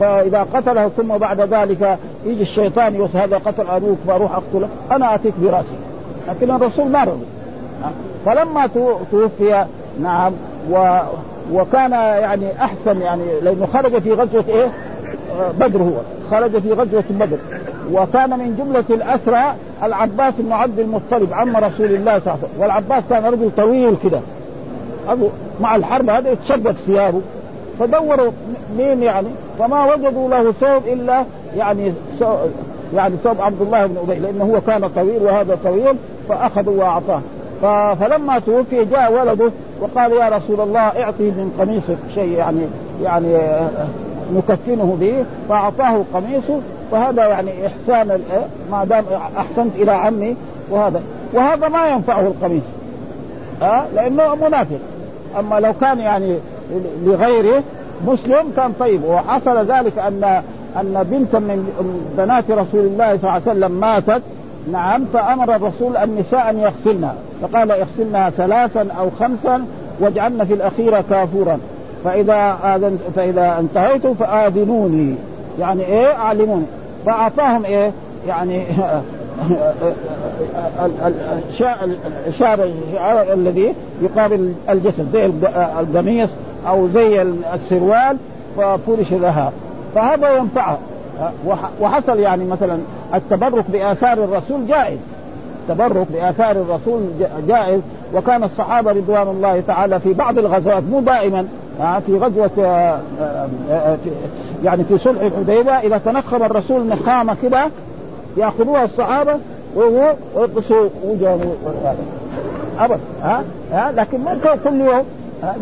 فإذا 0.00 0.46
قتله 0.54 0.88
ثم 0.88 1.18
بعد 1.18 1.40
ذلك 1.40 1.98
يجي 2.26 2.42
الشيطان 2.42 2.94
يقول 2.94 3.08
هذا 3.14 3.38
قتل 3.38 3.66
أبوك 3.66 3.98
فأروح 4.06 4.32
أقتله 4.32 4.68
أنا 4.92 5.14
أتيك 5.14 5.32
برأسي. 5.42 5.76
لكن 6.28 6.50
الرسول 6.50 6.88
ما 6.88 7.04
رضي. 7.04 7.24
فلما 8.26 8.66
توفي 9.10 9.64
نعم 10.02 10.32
و 10.70 10.98
وكان 11.52 11.92
يعني 11.92 12.46
أحسن 12.60 13.00
يعني 13.00 13.40
لأنه 13.42 13.66
خرج 13.66 13.98
في 13.98 14.12
غزوة 14.12 14.44
إيه؟ 14.48 14.68
بدر 15.60 15.82
هو. 15.82 15.96
خرج 16.30 16.58
في 16.58 16.72
غزوة 16.72 17.04
بدر. 17.10 17.36
وكان 17.92 18.30
من 18.30 18.56
جملة 18.58 18.84
الأسرى 18.90 19.54
العباس 19.82 20.34
بن 20.38 20.52
عبد 20.52 20.78
المطلب 20.78 21.32
عم 21.32 21.56
رسول 21.56 21.86
الله 21.86 22.18
صلى 22.18 22.20
الله 22.20 22.32
عليه 22.32 22.42
وسلم. 22.44 22.60
والعباس 22.60 23.04
كان 23.10 23.24
رجل 23.24 23.50
طويل 23.56 23.96
كده. 24.04 24.20
مع 25.60 25.76
الحرب 25.76 26.10
هذا 26.10 26.30
يتشبك 26.30 26.74
ثيابه. 26.86 27.20
فدوروا 27.78 28.30
مين 28.78 29.02
يعني؟ 29.02 29.28
فما 29.58 29.94
وجدوا 29.94 30.28
له 30.28 30.52
ثوب 30.52 30.82
إلا 30.86 31.24
يعني 31.56 31.92
يعني 32.94 33.16
ثوب 33.24 33.40
عبد 33.40 33.62
الله 33.62 33.86
بن 33.86 33.96
أبي 33.96 34.20
لأنه 34.20 34.44
هو 34.44 34.60
كان 34.60 34.88
طويل 34.88 35.22
وهذا 35.22 35.58
طويل 35.64 35.96
فأخذوا 36.28 36.84
وأعطاه. 36.84 37.20
فلما 37.94 38.38
توفي 38.38 38.84
جاء 38.84 39.12
ولده 39.12 39.50
وقال 39.80 40.12
يا 40.12 40.28
رسول 40.28 40.60
الله 40.60 40.80
اعطي 40.80 41.22
من 41.22 41.54
قميصك 41.58 41.98
شيء 42.14 42.38
يعني 42.38 42.60
يعني 43.02 43.38
نكفنه 44.34 44.96
به. 45.00 45.24
فأعطاه 45.48 46.04
قميصه 46.14 46.60
فهذا 46.92 47.26
يعني 47.26 47.50
إحسان 47.66 48.20
ما 48.70 48.84
دام 48.84 49.04
أحسنت 49.36 49.76
إلى 49.76 49.92
عمي 49.92 50.36
وهذا. 50.70 51.02
وهذا 51.32 51.68
ما 51.68 51.86
ينفعه 51.86 52.20
القميص 52.20 52.62
ها 53.62 53.80
أه؟ 53.80 53.84
لأنه 53.94 54.34
منافق. 54.34 54.78
أما 55.38 55.60
لو 55.60 55.72
كان 55.80 55.98
يعني 55.98 56.36
لغيره 57.04 57.62
مسلم 58.06 58.52
كان 58.56 58.72
طيب. 58.80 59.04
وحصل 59.04 59.56
ذلك 59.66 59.98
أن 59.98 60.42
أن 60.80 61.06
بنتا 61.10 61.38
من 61.38 61.68
بنات 62.18 62.50
رسول 62.50 62.80
الله 62.80 63.18
صلى 63.18 63.22
الله 63.22 63.32
عليه 63.32 63.50
وسلم 63.50 63.72
ماتت. 63.72 64.22
نعم 64.72 65.04
فأمر 65.12 65.56
الرسول 65.56 65.96
النساء 65.96 66.50
أن 66.50 66.58
يغسلنها. 66.58 67.14
فقال 67.42 67.70
اغسلنها 67.70 68.30
ثلاثا 68.30 68.86
أو 68.98 69.10
خمسا 69.20 69.66
واجعلن 70.00 70.44
في 70.44 70.54
الاخيره 70.54 71.04
كافورا. 71.10 71.58
فإذا 72.04 72.58
آذن 72.64 72.98
فإذا 73.16 73.58
انتهيتم 73.60 74.14
فآذنوني. 74.14 75.14
يعني 75.60 75.86
إيه؟ 75.86 76.12
أعلموني. 76.12 76.66
فأعطاهم 77.06 77.64
إيه؟ 77.64 77.90
يعني 78.28 78.64
الشعر 82.28 82.68
الذي 83.32 83.74
يقابل 84.02 84.52
الجسد 84.70 85.06
زي 85.12 85.26
القميص. 85.80 86.30
أو 86.68 86.88
زي 86.88 87.22
السروال 87.54 88.16
ففرش 88.56 89.12
لها 89.12 89.52
فهذا 89.94 90.36
ينفعها 90.36 90.78
وحصل 91.80 92.18
يعني 92.18 92.44
مثلا 92.44 92.78
التبرك 93.14 93.64
بآثار 93.70 94.12
الرسول 94.12 94.66
جائز. 94.66 94.98
التبرك 95.68 96.06
بآثار 96.12 96.50
الرسول 96.50 97.02
جائز. 97.48 97.80
وكان 98.14 98.44
الصحابة 98.44 98.92
رضوان 98.92 99.28
الله 99.28 99.62
تعالى 99.66 100.00
في 100.00 100.12
بعض 100.12 100.38
الغزوات 100.38 100.82
مو 100.90 101.00
دائما 101.00 101.46
في 102.06 102.18
غزوة 102.18 102.50
يعني 104.64 104.84
في 104.84 104.98
صلح 104.98 105.20
الحديبية 105.20 105.72
إذا 105.72 105.98
تنخم 105.98 106.42
الرسول 106.42 106.86
نخامة 106.86 107.36
كده 107.42 107.66
يأخذوها 108.36 108.84
الصحابة 108.84 109.34
ويقصوا 109.76 110.88
وجههم 111.04 111.52
ابدا 112.78 113.00
ها 113.22 113.42
ها 113.72 113.92
لكن 113.92 114.24
ما 114.24 114.38
كل 114.64 114.80
يوم 114.80 115.04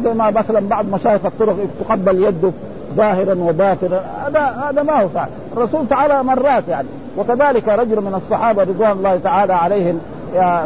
زي 0.05 0.15
ما 0.15 0.31
مثلا 0.31 0.61
بعض 0.61 0.87
مشايخ 0.93 1.27
الطرق 1.27 1.57
تقبل 1.81 2.25
يده 2.25 2.51
ظاهرا 2.97 3.35
وباطنا 3.35 4.01
هذا 4.27 4.41
هذا 4.41 4.83
ما 4.83 5.03
هو 5.03 5.09
صحيح. 5.15 5.29
الرسول 5.57 5.89
تعالى 5.89 6.23
مرات 6.23 6.69
يعني 6.69 6.89
وكذلك 7.17 7.69
رجل 7.69 8.01
من 8.01 8.15
الصحابة 8.15 8.63
رضوان 8.63 8.93
الله 8.93 9.21
تعالى 9.25 9.53
عليهم 9.53 10.01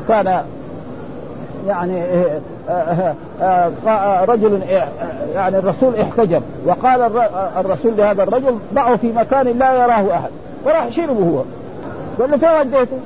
كان 0.09 0.43
يعني 1.67 2.03
آه، 2.69 3.15
آه، 3.43 3.71
آه، 3.89 4.25
رجل 4.25 4.61
يعني 5.35 5.59
الرسول 5.59 5.97
احتجب 5.97 6.43
وقال 6.67 7.11
الرسول 7.57 7.97
لهذا 7.97 8.23
الرجل 8.23 8.59
ضعه 8.75 8.97
في 8.97 9.13
مكان 9.13 9.59
لا 9.59 9.73
يراه 9.75 10.15
أحد 10.15 10.31
فراح 10.65 10.89
شربه 10.89 11.13
هو. 11.13 11.43
قال 12.21 12.31
له 12.31 12.37
فين 12.37 12.49
وديته؟ 12.49 12.99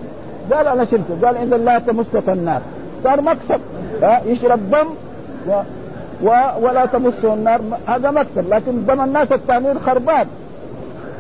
قال 0.53 0.67
أنا 0.67 0.85
شربته 0.85 1.27
قال 1.27 1.37
اذا 1.37 1.57
لا 1.57 1.79
تمسك 1.79 2.29
النار. 2.29 2.61
صار 3.05 3.21
مكسب 3.21 3.61
يشرب 4.27 4.71
دم 4.71 4.87
و 6.23 6.31
ولا 6.61 6.87
تمسه 6.87 7.35
النار. 7.35 7.61
هذا 7.87 8.11
مكسب 8.11 8.55
لكن 8.55 8.87
دم 8.87 9.01
الناس 9.01 9.33
الثانيين 9.33 9.79
خربان. 9.79 10.27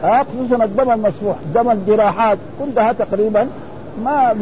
ها 0.02 0.22
خصوصا 0.22 0.64
الدم 0.64 0.90
المسفوح 0.90 1.36
دم 1.54 1.70
الجراحات 1.70 2.38
كلها 2.58 2.92
تقريبا 2.92 3.48
ما 4.04 4.34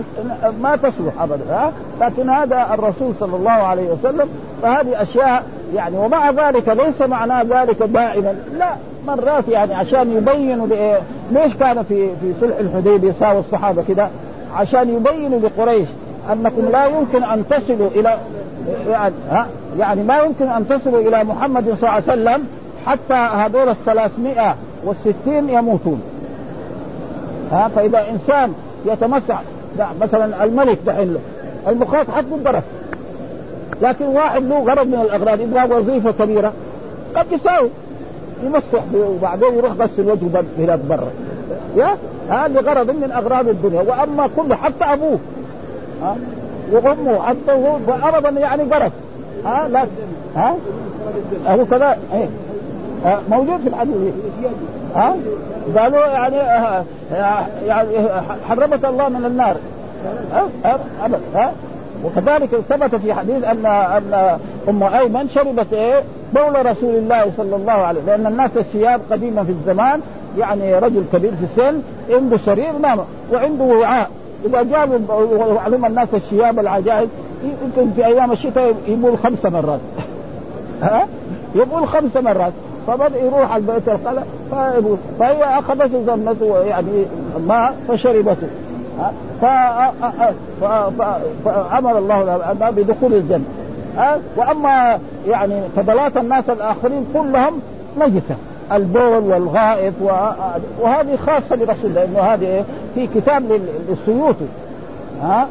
ما 0.62 0.76
تصلح 0.76 1.22
ابدا 1.22 1.44
ها. 1.50 1.72
لكن 2.00 2.30
هذا 2.30 2.66
الرسول 2.74 3.12
صلى 3.20 3.36
الله 3.36 3.50
عليه 3.50 3.90
وسلم 3.90 4.28
فهذه 4.62 5.02
أشياء 5.02 5.42
يعني 5.74 5.98
ومع 5.98 6.30
ذلك 6.30 6.68
ليس 6.68 7.08
معناه 7.08 7.42
ذلك 7.42 7.82
دائما. 7.82 8.34
لا 8.58 8.70
مرات 9.06 9.48
يعني 9.48 9.74
عشان 9.74 10.16
يبينوا 10.16 10.66
ليش 11.32 11.54
كان 11.54 11.82
في 11.82 12.08
في 12.20 12.32
صلح 12.40 12.58
الحديبية 12.58 13.08
يساوي 13.08 13.40
الصحابة 13.40 13.84
كده؟ 13.88 14.08
عشان 14.56 14.88
يبينوا 14.88 15.40
لقريش 15.40 15.88
أنكم 16.32 16.68
لا 16.72 16.86
يمكن 16.86 17.24
أن 17.24 17.44
تصلوا 17.50 17.88
إلى 17.94 18.18
يعني 18.88 19.14
ها 19.30 19.46
يعني 19.78 20.02
ما 20.02 20.18
يمكن 20.18 20.48
أن 20.48 20.68
تصلوا 20.68 21.00
إلى 21.00 21.24
محمد 21.24 21.64
صلى 21.64 21.74
الله 21.74 21.88
عليه 21.88 22.04
وسلم 22.04 22.46
حتى 22.86 23.14
هذول 23.14 23.68
الثلاثمائة 23.68 24.54
والستين 24.84 25.48
يموتون. 25.48 26.02
ها 27.52 27.68
فإذا 27.76 28.04
إنسان 28.10 28.52
يتمسع 28.86 29.38
مثلا 30.00 30.44
الملك 30.44 30.78
دحين 30.86 31.16
المخاط 31.68 32.10
حقه 32.10 32.34
الضرب 32.34 32.62
لكن 33.82 34.04
واحد 34.04 34.42
له 34.42 34.58
غرض 34.58 34.86
من 34.86 35.00
الأغراض 35.10 35.40
يبغى 35.40 35.78
وظيفة 35.78 36.10
كبيرة 36.10 36.52
قد 37.16 37.26
يساوي 37.32 37.68
يمسح 38.44 38.82
وبعدين 38.94 39.54
يروح 39.54 39.72
غسل 39.72 40.10
وجهه 40.10 40.44
هناك 40.58 40.78
برا 40.78 41.08
يا 41.76 41.96
هذا 42.30 42.60
غرض 42.60 42.90
من 42.90 43.12
أغراض 43.12 43.48
الدنيا. 43.48 43.80
وأما 43.80 44.28
كله 44.36 44.56
حتى 44.56 44.84
أبوه 44.84 45.18
ها 46.02 46.16
وأمه 46.72 47.34
هو 47.50 47.78
ابدا 48.02 48.40
يعني 48.40 48.62
قرف. 48.62 48.92
ها؟ 49.44 49.68
لا. 49.68 49.84
ها؟ 50.36 50.54
هو 51.46 51.64
كذا. 51.64 51.96
إيه. 52.14 52.28
موجود 53.30 53.60
في 53.60 53.68
الحديث. 53.68 54.14
ها؟ 54.94 55.16
قالوا 55.76 56.06
يعني 56.06 56.36
آه 56.40 56.84
يعني 57.66 57.88
حرمت 58.48 58.84
الله 58.84 59.08
من 59.08 59.24
النار. 59.24 59.56
ها؟ 60.32 60.78
ابدا 61.04 61.20
ها؟ 61.34 61.52
وكذلك 62.04 62.48
ثبت 62.68 62.94
في 62.94 63.14
حديث 63.14 63.44
أن 63.44 63.66
أن 63.66 64.38
أم 64.68 64.82
أيمن 64.82 65.28
شربت 65.28 65.72
إيه؟ 65.72 66.02
بول 66.34 66.66
رسول 66.66 66.94
الله 66.94 67.32
صلى 67.36 67.56
الله 67.56 67.72
عليه 67.72 68.00
لأن 68.06 68.26
الناس 68.26 68.50
الثياب 68.56 69.00
قديما 69.10 69.44
في 69.44 69.50
الزمان 69.50 70.00
يعني 70.38 70.78
رجل 70.78 71.04
كبير 71.12 71.30
في 71.30 71.44
السن 71.44 71.82
عنده 72.10 72.36
سرير 72.36 72.78
نام 72.82 72.98
وعنده 73.32 73.64
وعاء. 73.64 74.10
إذا 74.44 74.62
جابوا 74.62 74.98
وعلم 75.54 75.84
الناس 75.84 76.08
الشياب 76.14 76.58
العجائب 76.58 77.08
يمكن 77.44 77.90
في 77.96 78.06
أيام 78.06 78.32
الشتاء 78.32 78.74
يبول 78.88 79.18
خمس 79.18 79.46
مرات. 79.46 79.80
ها؟ 80.82 81.06
يبول 81.54 81.88
خمس 81.88 82.16
مرات. 82.16 82.52
فبدا 82.86 83.18
يروح 83.18 83.52
على 83.52 83.60
البيت 83.60 83.88
الخلا 83.88 84.22
فيبول. 84.50 84.96
فهي 85.18 85.44
أخذت 85.44 85.90
زمته 86.06 86.58
يعني 86.58 87.04
ماء 87.48 87.76
فشربته. 87.88 88.48
فأمر 91.44 91.98
الله 91.98 92.40
بدخول 92.76 93.14
الجنة. 93.14 93.44
وأما 94.36 94.98
يعني 95.28 95.62
فضلات 95.76 96.16
الناس 96.16 96.50
الآخرين 96.50 97.06
كلهم 97.14 97.60
نجسة. 97.98 98.36
البول 98.72 99.32
والغائط 99.32 99.92
وهذه 100.80 101.16
خاصة 101.26 101.56
لرسول 101.56 101.84
الله 101.84 102.04
لأنه 102.04 102.20
هذه 102.20 102.64
في 102.94 103.06
كتاب 103.06 103.60
للسيوطي. 103.88 104.46
ها؟ 105.22 105.48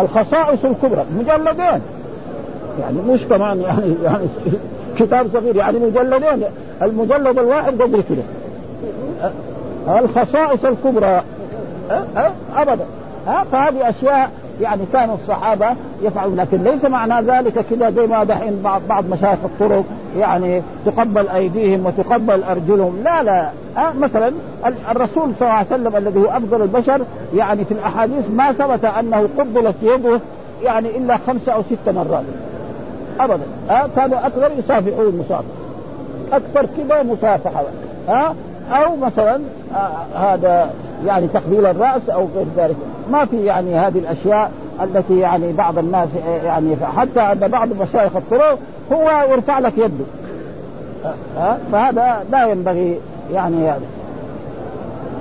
الخصائص 0.00 0.64
الكبرى 0.64 1.04
مجلدين. 1.18 1.80
يعني 2.80 2.98
مش 3.08 3.20
كمان 3.22 3.60
يعني 3.60 3.94
يعني 4.04 4.24
كتاب 4.98 5.26
صغير 5.32 5.56
يعني 5.56 5.78
مجلدين. 5.78 6.44
المجلد 6.82 7.38
الواحد 7.38 7.82
قدر 7.82 8.00
كده 8.00 8.22
الخصائص 9.98 10.64
الكبرى. 10.64 11.22
ابدا. 12.56 12.84
ها؟ 13.26 13.44
فهذه 13.52 13.88
أشياء 13.88 14.30
يعني 14.60 14.82
كانوا 14.92 15.14
الصحابة 15.14 15.66
يفعلون 16.02 16.36
لكن 16.36 16.62
ليس 16.64 16.84
معنى 16.84 17.26
ذلك 17.26 17.64
كذا 17.70 17.90
زي 17.90 18.06
ما 18.06 18.24
دحين 18.24 18.62
بعض 18.88 19.04
مشايخ 19.10 19.38
الطرق 19.44 19.84
يعني 20.18 20.62
تقبل 20.86 21.28
أيديهم 21.28 21.86
وتقبل 21.86 22.42
أرجلهم. 22.42 23.00
لا 23.04 23.22
لا. 23.22 23.50
أه 23.76 23.92
مثلا 24.00 24.32
الرسول 24.90 25.32
صلى 25.38 25.48
الله 25.48 25.52
عليه 25.52 25.66
وسلم 25.66 25.96
الذي 25.96 26.20
هو 26.20 26.24
أفضل 26.24 26.62
البشر 26.62 27.00
يعني 27.34 27.64
في 27.64 27.72
الأحاديث 27.72 28.30
ما 28.30 28.52
ثبت 28.52 28.84
أنه 28.84 29.28
قبلت 29.38 29.76
يده 29.82 30.20
يعني 30.62 30.96
إلا 30.96 31.16
خمسة 31.16 31.52
أو 31.52 31.62
ست 31.62 31.88
مرات. 31.88 32.24
ابدا. 33.20 33.44
أه 33.70 33.88
كانوا 33.96 34.26
أكثر 34.26 34.50
يصافحون 34.58 35.24
مصافحه 35.24 35.44
أكثر 36.32 36.66
كذا 36.76 37.02
مصافحه 37.02 37.62
أه 38.08 38.34
أو 38.72 38.96
مثلا 38.96 39.40
آه 39.74 40.18
هذا 40.18 40.70
يعني 41.06 41.26
تقبيل 41.26 41.66
الرأس 41.66 42.10
أو 42.10 42.28
غير 42.36 42.46
ذلك. 42.56 42.76
ما 43.12 43.24
في 43.24 43.44
يعني 43.44 43.78
هذه 43.78 43.98
الأشياء 43.98 44.50
التي 44.82 45.18
يعني 45.18 45.52
بعض 45.52 45.78
الناس 45.78 46.08
يعني 46.44 46.76
حتى 46.96 47.20
عند 47.20 47.44
بعض 47.44 47.68
مشايخ 47.80 48.16
الطرق 48.16 48.58
هو 48.92 49.24
يرفع 49.30 49.58
لك 49.58 49.72
يده. 49.78 50.04
ها 51.36 51.58
فهذا 51.72 52.24
لا 52.32 52.46
ينبغي 52.46 52.98
يعني 53.32 53.70
هذا. 53.70 53.86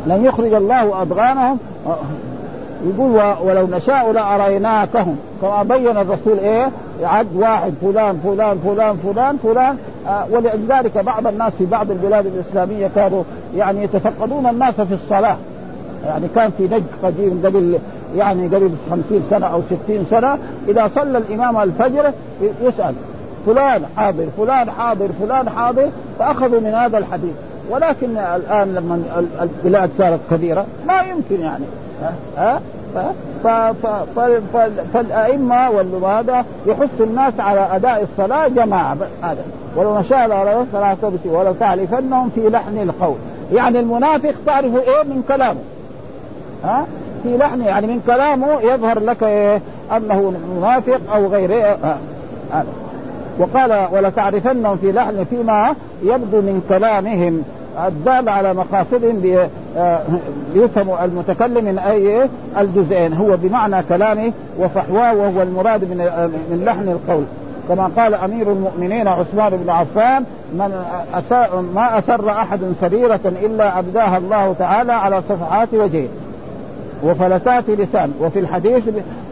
لن 0.08 0.26
يخرج 0.26 0.54
الله 0.54 1.02
أضغانهم. 1.02 1.58
يقول 2.86 3.22
ولو 3.46 3.68
نشاء 3.68 4.12
لأريناكهم. 4.12 5.18
كما 5.42 5.64
بين 5.64 5.98
الرسول 5.98 6.40
إيه؟ 6.40 6.70
عد 7.04 7.28
واحد 7.36 7.74
فلان 7.82 8.18
فلان 8.24 8.60
فلان 8.66 8.98
فلان 8.98 9.38
فلان. 9.44 9.78
آه 10.08 10.26
ولذلك 10.32 10.98
بعض 10.98 11.28
الناس 11.28 11.54
في 11.58 11.66
بعض 11.66 11.92
البلاد 11.92 12.26
الإسلامية 12.26 12.90
كانوا 12.96 13.24
يعني 13.58 13.84
يتفقدون 13.84 14.48
الناس 14.48 14.74
في 14.74 14.94
الصلاة. 14.94 15.36
يعني 16.06 16.28
كان 16.36 16.52
في 16.58 16.64
نجد 16.64 16.86
قديم 17.04 17.42
قبل 17.46 17.80
يعني 18.16 18.48
قبل 18.48 18.72
خمسين 18.92 19.24
سنة 19.30 19.46
أو 19.46 19.62
ستين 19.62 20.06
سنة 20.10 20.38
إذا 20.68 20.90
صلى 20.96 21.18
الإمام 21.18 21.58
الفجر 21.58 22.12
يسأل 22.62 22.96
فلان 23.46 23.82
حاضر 23.98 24.26
فلان 24.38 24.72
حاضر 24.72 25.10
فلان 25.22 25.50
حاضر؟ 25.50 25.90
فأخذوا 26.20 26.60
من 26.60 26.74
هذا 26.74 26.98
الحديث. 26.98 27.34
ولكن 27.70 28.18
الآن 28.18 28.76
لما 28.76 29.02
البلاد 29.42 29.90
صارت 29.98 30.20
كبيرة 30.32 30.66
ما 30.88 31.02
يمكن 31.02 31.42
يعني. 31.42 31.66
ها؟ 32.38 32.62
فالأئمة 34.94 35.70
وهذا 36.02 36.46
يحث 36.66 37.02
الناس 37.02 37.34
على 37.40 37.68
أداء 37.72 38.04
الصلاة 38.04 38.48
جماعة 38.48 38.98
هذا. 39.22 39.44
ولو 39.76 40.00
نشاء 40.00 40.28
لأرى 40.28 40.66
فلا 40.74 40.96
ولو 41.26 41.54
تعرفنهم 41.60 42.30
في 42.36 42.50
لحن 42.50 42.78
القول. 42.78 43.16
يعني 43.54 43.80
المنافق 43.80 44.34
تعرف 44.46 44.76
إيه 44.76 45.04
من 45.04 45.24
كلامه. 45.28 45.60
ها؟ 46.64 46.86
في 47.24 47.38
لحن 47.38 47.62
يعني 47.62 47.88
من 47.88 48.02
كلامه 48.08 48.62
يظهر 48.62 49.00
لك 49.00 49.24
إيه؟ 49.24 49.62
أنه 49.98 50.34
منافق 50.58 51.00
أو 51.16 51.28
غيره 51.28 51.78
هذا. 52.54 52.66
وقال 53.40 53.88
ولتعرفنهم 53.92 54.78
في 54.78 54.92
لحن 54.92 55.26
فيما 55.30 55.76
يبدو 56.04 56.42
من 56.42 56.64
كلامهم. 56.70 57.44
الدال 57.88 58.30
على 58.30 58.54
مقاصدهم 58.54 59.48
ليفهم 60.56 60.90
المتكلم 61.04 61.66
من 61.66 61.80
أي 61.80 62.30
الجزئين. 62.58 63.14
هو 63.14 63.38
بمعنى 63.38 63.84
كلامه 63.90 64.32
وفحواه 64.60 65.14
وهو 65.16 65.42
المراد 65.42 65.84
من 65.84 65.98
من 66.52 66.64
لحن 66.66 66.90
القول. 66.90 67.24
كما 67.70 67.92
قال 67.98 68.14
أمير 68.14 68.52
المؤمنين 68.52 69.08
عثمان 69.08 69.50
بن 69.64 69.70
عفان 69.70 70.24
من 70.54 70.72
أسر 71.14 71.62
ما 71.76 72.00
أسر 72.00 72.32
أحد 72.32 72.60
سريرة 72.82 73.20
إلا 73.26 73.80
أبداها 73.80 74.18
الله 74.18 74.56
تعالى 74.60 74.94
على 74.94 75.22
صفحات 75.30 75.74
وجهه. 75.74 76.08
وفلتات 77.04 77.64
لسان. 77.70 78.14
وفي 78.22 78.40
الحديث 78.40 78.84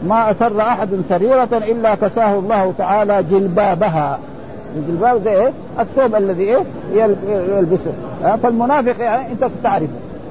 ما 0.08 0.32
أسر 0.32 0.62
أحد 0.62 0.90
سريرة 1.10 1.50
إلا 1.54 1.96
كساه 1.96 2.40
الله 2.40 2.74
تعالى 2.78 3.24
جلبابها. 3.32 4.20
الجلباب 4.78 5.24
ده 5.24 5.32
إيه؟ 5.32 5.52
الثوب 5.80 6.16
الذي 6.16 6.44
إيه؟ 6.44 6.64
يلبسه. 7.58 7.94
فالمنافق 8.44 9.04
يعني 9.04 9.32
أنت 9.32 9.52
تعرفه 9.64 9.88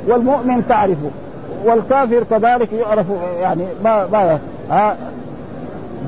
والمؤمن 0.07 0.63
تعرفه 0.69 1.11
والكافر 1.65 2.23
كذلك 2.31 2.73
يعرف 2.73 3.07
يعني 3.41 3.65
ما 3.85 4.07
ما 4.13 4.39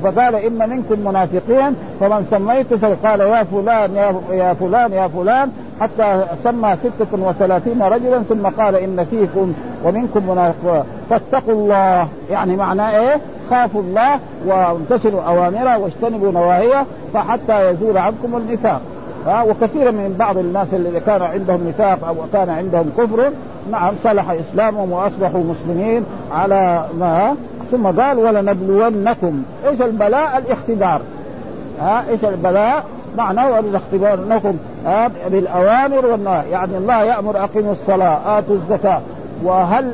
فقال 0.03 0.35
إن 0.35 0.69
منكم 0.69 1.07
منافقين 1.07 1.75
فمن 1.99 2.27
سميت 2.31 2.73
فقال 2.73 3.19
يا 3.19 3.43
فلان 3.43 3.95
يا 4.31 4.53
فلان 4.53 4.93
يا 4.93 5.07
فلان. 5.07 5.51
حتى 5.81 6.23
سمى 6.43 6.75
ستة 6.75 7.27
وثلاثين 7.27 7.81
رجلا 7.81 8.19
ثم 8.19 8.47
قال 8.47 8.75
إن 8.75 9.05
فيكم 9.09 9.53
ومنكم 9.83 10.29
منافقون 10.29 10.83
فاتقوا 11.09 11.53
الله. 11.53 12.07
يعني 12.31 12.55
معناه 12.55 12.99
إيه؟ 12.99 13.17
خافوا 13.49 13.81
الله 13.81 14.19
وامتثلوا 14.45 15.21
أوامره 15.21 15.77
واجتنبوا 15.77 16.31
نواهيه 16.31 16.85
فحتى 17.13 17.69
يزول 17.69 17.97
عنكم 17.97 18.37
النفاق. 18.37 18.81
ها؟ 19.25 19.43
وكثيرا 19.43 19.91
من 19.91 20.15
بعض 20.19 20.37
الناس 20.37 20.67
اللي 20.73 20.99
كان 20.99 21.21
عندهم 21.21 21.67
نفاق 21.67 22.07
أو 22.07 22.15
كان 22.33 22.49
عندهم 22.49 22.91
كفر 22.97 23.29
نعم 23.71 23.93
صلح 24.03 24.31
إسلامهم 24.31 24.91
وأصبحوا 24.91 25.43
مسلمين 25.43 26.05
على 26.31 26.85
ما؟ 26.99 27.35
ثم 27.71 27.87
قال 27.87 28.19
ولنبلونكم. 28.19 29.43
إيش 29.67 29.81
البلاء؟ 29.81 30.37
الاختبار. 30.37 31.01
ها؟ 31.81 32.03
إيش 32.09 32.25
البلاء؟ 32.25 32.83
معناه 33.17 33.51
ولنختبرنكم 33.51 34.57
بالأوامر 35.31 36.05
والنواهي 36.05 36.49
يعني 36.49 36.77
الله 36.77 37.03
يأمر 37.03 37.43
أقيموا 37.43 37.71
الصلاة 37.71 38.39
آتوا 38.39 38.55
الزكاة. 38.55 39.01
وهل 39.43 39.91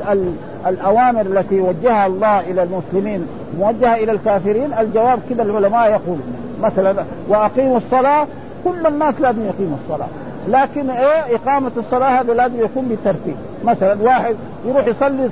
الأوامر 0.66 1.20
التي 1.20 1.60
وجهها 1.60 2.06
الله 2.06 2.40
إلى 2.40 2.62
المسلمين 2.62 3.26
موجهة 3.58 3.94
إلى 3.94 4.12
الكافرين؟ 4.12 4.72
الجواب 4.80 5.18
كذا 5.30 5.42
العلماء 5.42 5.90
يقول 5.90 6.18
مثلا 6.60 7.04
وأقيموا 7.28 7.76
الصلاة 7.76 8.26
كل 8.64 8.86
الناس 8.86 9.14
لازم 9.20 9.42
يقيموا 9.46 9.76
الصلاة. 9.84 10.08
لكن 10.48 10.90
إيه؟ 10.90 11.36
إقامة 11.36 11.70
الصلاة 11.76 12.20
هذا 12.20 12.34
لازم 12.34 12.60
يكون 12.60 12.84
بالترتيب 12.84 13.36
مثلا 13.64 14.02
واحد 14.02 14.36
يروح 14.66 14.86
يصلي 14.86 15.28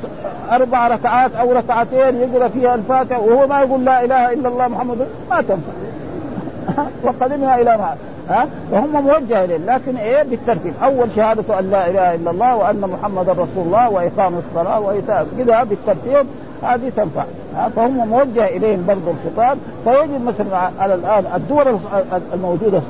أربع 0.51 0.89
ركعات 0.89 1.31
أو 1.35 1.53
ركعتين 1.53 2.17
يقرأ 2.21 2.49
فيها 2.49 2.75
الفاتحة 2.75 3.21
وهو 3.21 3.47
ما 3.47 3.61
يقول 3.61 3.85
لا 3.85 4.05
إله 4.05 4.33
إلا 4.33 4.49
الله 4.49 4.69
محمد 4.69 5.09
ما 5.31 5.41
تنفع. 5.43 5.73
وقدمنا 7.05 7.61
إلى 7.61 7.77
ما؟ 7.77 7.97
ها؟ 8.31 8.47
وهم 8.71 9.05
موجه 9.05 9.45
إليه. 9.45 9.57
لكن 9.57 9.97
إيه؟ 9.97 10.23
بالترتيب. 10.23 10.73
أول 10.83 11.09
شهادة 11.17 11.59
أن 11.59 11.71
لا 11.71 11.91
إله 11.91 12.15
إلا 12.15 12.31
الله 12.31 12.57
وأن 12.57 12.81
محمدا 12.81 13.33
رسول 13.33 13.67
الله 13.67 13.91
وإقام 13.91 14.39
الصلاة 14.39 14.81
وإيتاء 14.81 15.27
كذا 15.39 15.63
بالترتيب. 15.63 16.27
هذه 16.63 16.93
تنفع. 16.97 17.25
فهم 17.77 18.09
موجه 18.09 18.47
إليهم 18.47 18.85
برضه 18.89 19.11
الخطاب. 19.11 19.59
فيجب 19.85 20.25
مثلا 20.25 20.71
على 20.81 20.95
الآن 20.95 21.25
الدول 21.35 21.79
الموجودة 22.35 22.81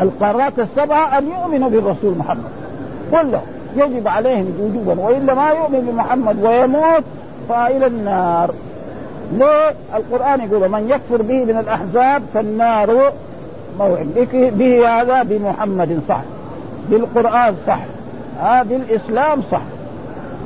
القارات 0.00 0.52
السبعة 0.58 1.18
أن 1.18 1.28
يؤمنوا 1.28 1.70
بالرسول 1.70 2.18
محمد. 2.18 2.50
كله 3.10 3.42
يجب 3.76 4.08
عليهم 4.08 4.52
وجوبا. 4.60 5.02
وإلا 5.02 5.34
ما 5.34 5.50
يؤمن 5.50 5.90
بمحمد 5.92 6.44
ويموت 6.44 7.04
فإلى 7.48 7.86
النار. 7.86 8.50
ليه؟ 9.32 9.74
القرآن 9.94 10.40
يقول 10.40 10.68
من 10.68 10.90
يكفر 10.90 11.22
به 11.22 11.44
من 11.44 11.58
الأحزاب 11.58 12.22
فالنار 12.34 13.12
موعد. 13.78 14.28
به 14.32 14.88
هذا 14.88 15.22
بمحمد 15.22 16.00
صح 16.08 16.20
بالقرآن 16.90 17.54
صح 17.66 17.80
آه 18.42 18.62
بالإسلام 18.62 19.42
صح 19.52 19.62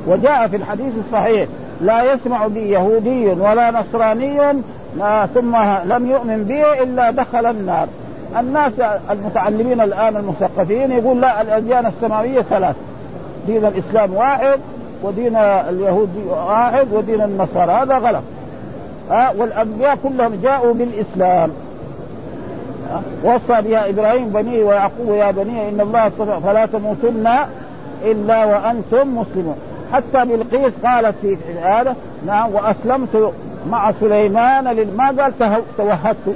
وجاء 0.07 0.47
في 0.47 0.55
الحديث 0.55 0.93
الصحيح 1.05 1.47
لا 1.81 2.13
يسمع 2.13 2.47
بي 2.47 2.69
يهودي 2.69 3.27
ولا 3.27 3.71
نصراني 3.71 4.53
ثم 5.33 5.55
لم 5.85 6.09
يؤمن 6.09 6.43
بي 6.43 6.83
إلا 6.83 7.11
دخل 7.11 7.45
النار. 7.45 7.87
الناس 8.39 8.71
المتعلمين 9.09 9.81
الآن 9.81 10.17
المثقفين 10.17 10.91
يقول 10.91 11.21
لا 11.21 11.41
الأديان 11.41 11.85
السماوية 11.85 12.41
ثلاث. 12.41 12.75
دين 13.47 13.65
الإسلام 13.65 14.13
واحد 14.13 14.59
ودين 15.03 15.35
اليهود 15.35 16.09
واحد 16.29 16.87
ودين 16.93 17.21
النصارى. 17.21 17.71
هذا 17.71 17.97
غلط. 17.97 18.23
ها 19.11 19.33
والأنبياء 19.37 19.97
كلهم 20.03 20.39
جاءوا 20.43 20.73
بالإسلام. 20.73 21.49
وصى 23.23 23.61
بها 23.61 23.89
إبراهيم 23.89 24.29
بنيه 24.29 24.63
ويعقوب 24.63 25.09
يا 25.09 25.31
بني 25.31 25.69
إن 25.69 25.81
الله 25.81 26.07
اصطفى 26.07 26.39
فلا 26.45 26.65
تموتن 26.65 27.29
إلا 28.05 28.45
وأنتم 28.45 29.17
مسلمون. 29.17 29.55
حتى 29.93 30.25
بلقيس 30.25 30.73
قالت 30.85 31.15
في 31.21 31.37
هذا 31.63 31.95
نعم 32.25 32.49
وأسلمت 32.53 33.33
مع 33.71 33.91
سليمان 33.99 34.87
ما 34.97 35.23
قال 35.23 35.33
توهدت. 35.77 36.35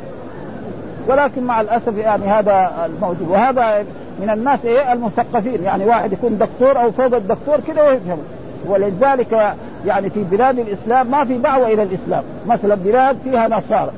ولكن 1.08 1.44
مع 1.44 1.62
الأسف 1.62 1.98
يعني 1.98 2.26
هذا 2.26 2.72
الموجود. 2.86 3.28
وهذا 3.30 3.86
من 4.20 4.30
الناس 4.30 4.60
إيه 4.66 4.94
المثقفين. 4.94 5.64
يعني 5.64 5.86
واحد 5.86 6.14
يكون 6.14 6.38
دكتور 6.38 6.82
أو 6.82 6.92
فوق 6.92 7.16
الدكتور 7.16 7.60
كده 7.68 7.92
يفهم 7.92 8.18
ولذلك 8.66 9.54
يعني 9.86 10.10
في 10.10 10.24
بلاد 10.24 10.60
الإسلام 10.60 11.12
ما 11.12 11.26
في 11.26 11.38
دعوة 11.38 11.68
إلى 11.68 11.84
الإسلام. 11.84 12.24
مثلا 12.48 12.76
بلاد 12.76 13.18
فيها 13.24 13.48
نصارى. 13.48 13.92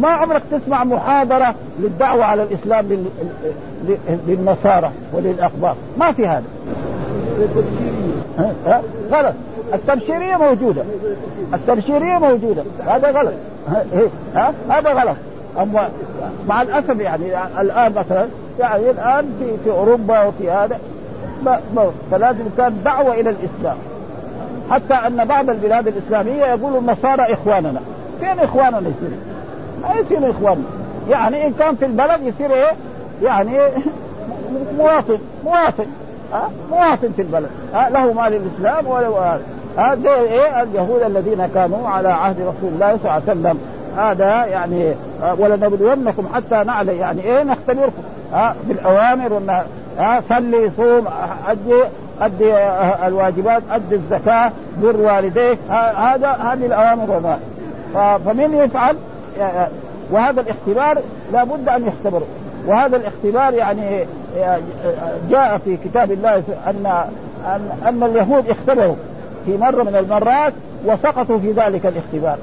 ما 0.00 0.08
عمرك 0.08 0.42
تسمع 0.50 0.84
محاضرة 0.84 1.54
للدعوة 1.78 2.24
على 2.24 2.42
الإسلام 2.42 3.06
للنصارى 4.26 4.90
وللاقباط 5.12 5.76
ما 5.98 6.12
في 6.12 6.26
هذا. 6.26 6.44
غلط. 9.10 9.34
التبشيرية 9.74 10.36
موجودة. 10.36 10.82
التبشيرية 11.54 12.18
موجودة. 12.18 12.62
هذا 12.86 13.10
غلط. 13.10 13.32
ها؟ 14.34 14.52
هذا 14.70 14.92
غلط. 14.92 15.16
أما 15.58 15.88
مع 16.48 16.62
الأسف 16.62 17.00
يعني 17.00 17.24
الآن 17.60 17.92
مثلا 17.92 18.26
يعني 18.60 18.90
الآن 18.90 19.24
في 19.38 19.64
في 19.64 19.70
أوروبا 19.70 20.22
وفي 20.22 20.50
هذا 20.50 20.78
فلازم 22.10 22.44
كان 22.56 22.80
دعوة 22.84 23.14
إلى 23.14 23.30
الإسلام. 23.30 23.76
حتى 24.70 24.94
أن 24.94 25.24
بعض 25.24 25.50
البلاد 25.50 25.88
الإسلامية 25.88 26.44
يقولوا 26.44 26.80
النصارى 26.80 27.32
إخواننا. 27.32 27.80
فين 28.20 28.40
إخواننا 28.40 28.78
يصير؟ 28.78 29.18
ما 29.82 30.00
يصير 30.00 30.30
اخواننا 30.30 30.64
يعني 31.10 31.46
إن 31.46 31.52
كان 31.52 31.74
في 31.76 31.84
البلد 31.86 32.22
يصير 32.22 32.54
إيه؟ 32.54 32.72
يعني 33.22 33.58
مواطن 34.78 35.18
مواطن. 35.44 35.86
ها؟ 36.32 36.50
مواطن 36.70 37.12
في 37.16 37.22
البلد. 37.22 37.50
ها؟ 37.74 37.90
له 37.90 38.12
مال 38.12 38.34
الإسلام 38.34 38.86
ولا 38.86 39.38
هذا 39.76 40.14
إيه؟ 40.14 40.62
اليهود 40.62 41.02
الذين 41.02 41.46
كانوا 41.54 41.88
على 41.88 42.08
عهد 42.08 42.40
رسول 42.40 42.70
الله 42.72 42.98
صلى 43.02 43.04
الله 43.04 43.12
عليه 43.12 43.22
وسلم. 43.24 43.60
هذا 43.96 44.46
يعني 44.46 44.94
ولنبلونكم 45.38 46.28
حتى 46.34 46.64
نعلم 46.64 46.96
يعني 47.00 47.22
إيه 47.22 47.42
نختبركم. 47.42 48.02
ها؟ 48.32 48.54
بالاوامر 48.64 49.32
والنهي 49.32 49.62
ها؟ 49.98 50.22
صلي 50.28 50.70
صوم 50.76 51.04
ادي 51.48 51.82
أدي 52.20 52.54
الواجبات 53.06 53.62
أدي 53.70 53.94
الزكاة 53.94 54.52
بر 54.82 54.96
والديك 54.96 55.58
هذا 55.96 56.28
هذه 56.28 56.66
الأوامر 56.66 57.10
والنهي 57.10 57.38
فمن 58.24 58.54
يفعل 58.54 58.96
وهذا 60.10 60.40
الاختبار 60.40 60.98
لابد 61.32 61.68
أن 61.68 61.86
يختبر 61.86 62.22
وهذا 62.66 62.96
الاختبار 62.96 63.54
يعني 63.54 64.06
جاء 65.30 65.58
في 65.64 65.76
كتاب 65.76 66.12
الله 66.12 66.42
ان 66.66 67.06
ان, 67.46 67.70
أن 67.88 68.02
اليهود 68.02 68.50
اختبروا 68.50 68.94
في 69.46 69.56
مرة 69.56 69.82
من 69.82 69.96
المرات 69.96 70.52
وسقطوا 70.84 71.38
في 71.38 71.52
ذلك 71.52 71.86
الاختبار. 71.86 72.38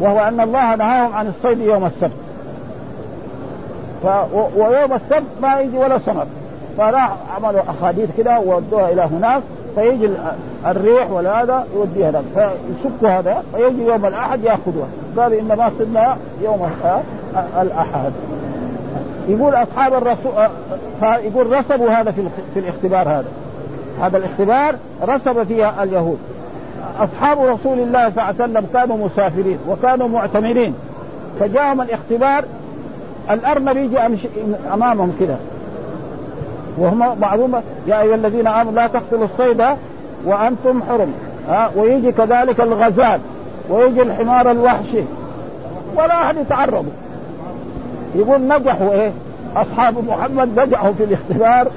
وهو 0.00 0.18
أن 0.18 0.40
الله 0.40 0.74
نهاهم 0.74 1.12
عن 1.12 1.26
الصيد 1.26 1.60
يوم 1.60 1.84
السبت. 1.84 2.16
ويوم 4.56 4.92
السبت 4.92 5.30
ما 5.42 5.60
يجي 5.60 5.78
ولا 5.78 5.98
سمك 5.98 6.26
فراح 6.78 7.16
عملوا 7.36 7.60
اخاديد 7.68 8.08
كده 8.18 8.40
وودوها 8.40 8.92
إلى 8.92 9.02
هناك 9.02 9.42
فيجي 9.74 10.10
الريح 10.66 11.10
ولا 11.10 11.42
هذا 11.42 11.66
يوديها 11.76 12.10
هناك. 12.10 12.24
فيشكوا 12.34 13.08
هذا 13.08 13.42
فيجي 13.54 13.86
يوم 13.86 14.06
الأحد 14.06 14.44
يأخذوها. 14.44 14.88
قالوا 15.16 15.40
إنما 15.40 15.70
صرنا 15.78 16.16
يوم 16.42 16.68
الأحد. 17.62 18.12
يقول 19.28 19.54
أصحاب 19.54 19.94
الرسول 19.94 20.32
يقول 21.02 21.52
رسبوا 21.52 21.90
هذا 21.90 22.10
في 22.54 22.60
الاختبار 22.60 23.08
هذا. 23.08 23.28
هذا 24.02 24.18
الاختبار 24.18 24.74
رسب 25.02 25.42
فيها 25.42 25.82
اليهود. 25.82 26.18
أصحاب 27.00 27.38
رسول 27.40 27.78
الله 27.78 28.10
صلى 28.10 28.22
الله 28.22 28.22
عليه 28.22 28.34
وسلم 28.44 28.66
كانوا 28.72 29.06
مسافرين 29.06 29.58
وكانوا 29.68 30.08
معتمرين. 30.08 30.74
فجاءهم 31.40 31.80
الاختبار 31.80 32.44
الأرنب 33.30 33.76
يجي 33.76 33.98
أمامهم 34.74 35.12
كده. 35.20 35.36
وهم 36.78 37.14
بعضهم 37.14 37.54
يا 37.86 38.02
أيها 38.02 38.14
الذين 38.14 38.46
آمنوا 38.46 38.72
لا 38.72 38.86
تقتلوا 38.86 39.24
الصيد 39.24 39.64
وأنتم 40.24 40.82
حرم. 40.82 41.12
ها 41.48 41.70
ويجي 41.76 42.12
كذلك 42.12 42.60
الغزال 42.60 43.20
ويجي 43.70 44.02
الحمار 44.02 44.50
الوحشي. 44.50 45.02
ولا 45.96 46.22
أحد 46.22 46.36
يتعرضوا 46.36 46.92
يقول 48.14 48.40
نجحوا 48.40 48.92
إيه 48.92 49.12
أصحاب 49.56 49.94
محمد 50.08 50.60
نجحوا 50.60 50.92
في 50.92 51.04
الاختبار 51.04 51.68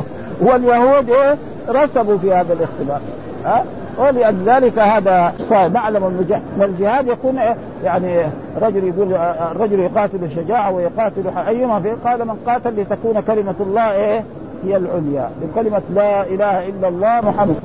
واليهود 0.41 1.09
إيه 1.09 1.35
رسبوا 1.69 2.17
في 2.17 2.33
هذا 2.33 2.53
الاختبار. 2.53 2.99
ها 3.45 3.65
ولذلك 3.97 4.79
هذا 4.79 5.33
نعلم 5.73 6.03
المجاهد 6.03 6.41
والجهاد 6.59 7.07
يكون 7.07 7.37
إيه؟ 7.37 7.55
يعني 7.83 8.27
رجل 8.61 8.83
يقول 8.83 9.13
الرجل 9.51 9.79
يقاتل 9.79 10.31
شجاعه 10.35 10.71
ويقاتل 10.71 11.23
أيما 11.47 11.79
في 11.79 11.91
قال 12.05 12.27
من 12.27 12.35
قاتل 12.47 12.81
لتكون 12.81 13.21
كلمة 13.21 13.55
الله 13.59 13.91
إيه 13.91 14.23
هي 14.63 14.77
العليا 14.77 15.29
بكلمة 15.41 15.81
لا 15.93 16.23
إله 16.23 16.67
إلا 16.67 16.87
الله 16.87 17.21
محمد 17.21 17.55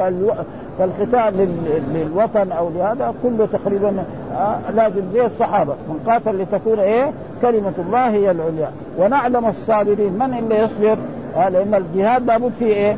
فالقتال 0.78 1.48
للوطن 1.94 2.52
أو 2.52 2.70
لهذا 2.70 3.14
كله 3.22 3.48
تقريبا 3.52 4.04
آه، 4.36 4.58
لازم 4.74 5.02
زي 5.12 5.26
الصحابة 5.26 5.74
من 5.88 6.00
قاتل 6.06 6.42
لتكون 6.42 6.78
إيه؟ 6.78 7.12
كلمة 7.42 7.72
الله 7.78 8.10
هي 8.10 8.30
العليا. 8.30 8.70
ونعلم 8.98 9.46
الصابرين 9.46 10.12
من 10.12 10.38
اللي 10.38 10.58
يصبر؟ 10.58 10.96
آه، 11.36 11.48
لأن 11.48 11.74
الجهاد 11.74 12.26
لابد 12.26 12.52
فيه 12.58 12.74
إيه؟ 12.74 12.96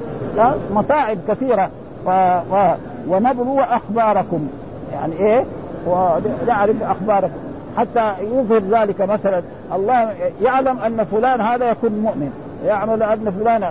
متاعب 0.75 1.19
كثيرة. 1.29 1.69
و... 2.07 2.11
و... 2.53 2.75
ونبلو 3.09 3.61
أخباركم. 3.61 4.49
يعني 4.93 5.13
إيه؟ 5.13 5.45
ونعرف 5.87 6.83
أخباركم. 6.83 7.35
حتى 7.77 8.13
يظهر 8.23 8.63
ذلك 8.71 9.01
مثلا 9.01 9.43
الله 9.75 10.11
يعلم 10.43 10.79
أن 10.79 11.05
فلان 11.05 11.41
هذا 11.41 11.71
يكون 11.71 11.91
مؤمن. 11.91 12.44
يعمل 12.65 13.03
أن 13.03 13.33
فلان 13.41 13.65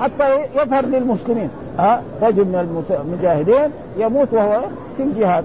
حتى 0.00 0.38
يظهر 0.54 0.86
للمسلمين. 0.86 1.50
ها 1.78 2.02
رجل 2.22 2.44
من 2.44 2.84
المجاهدين 2.90 3.70
يموت 3.98 4.28
وهو 4.32 4.60
في 4.96 5.02
الجهاد. 5.02 5.44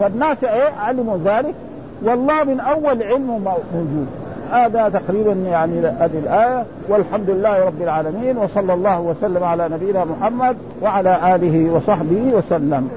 فالناس 0.00 0.44
إيه 0.44 0.70
علموا 0.80 1.16
ذلك. 1.24 1.54
والله 2.02 2.44
من 2.44 2.60
أول 2.60 3.02
علم 3.02 3.26
موجود. 3.74 4.06
هذا 4.52 4.88
تقريبا 4.88 5.32
يعني 5.32 5.80
هذه 5.80 6.18
الآية. 6.18 6.64
والحمد 6.88 7.30
لله 7.30 7.64
رب 7.66 7.82
العالمين 7.82 8.38
وصلى 8.38 8.74
الله 8.74 9.00
وسلم 9.00 9.44
على 9.44 9.68
نبينا 9.68 10.04
محمد 10.04 10.56
وعلى 10.82 11.34
آله 11.34 11.72
وصحبه 11.72 12.30
وسلم. 12.34 12.90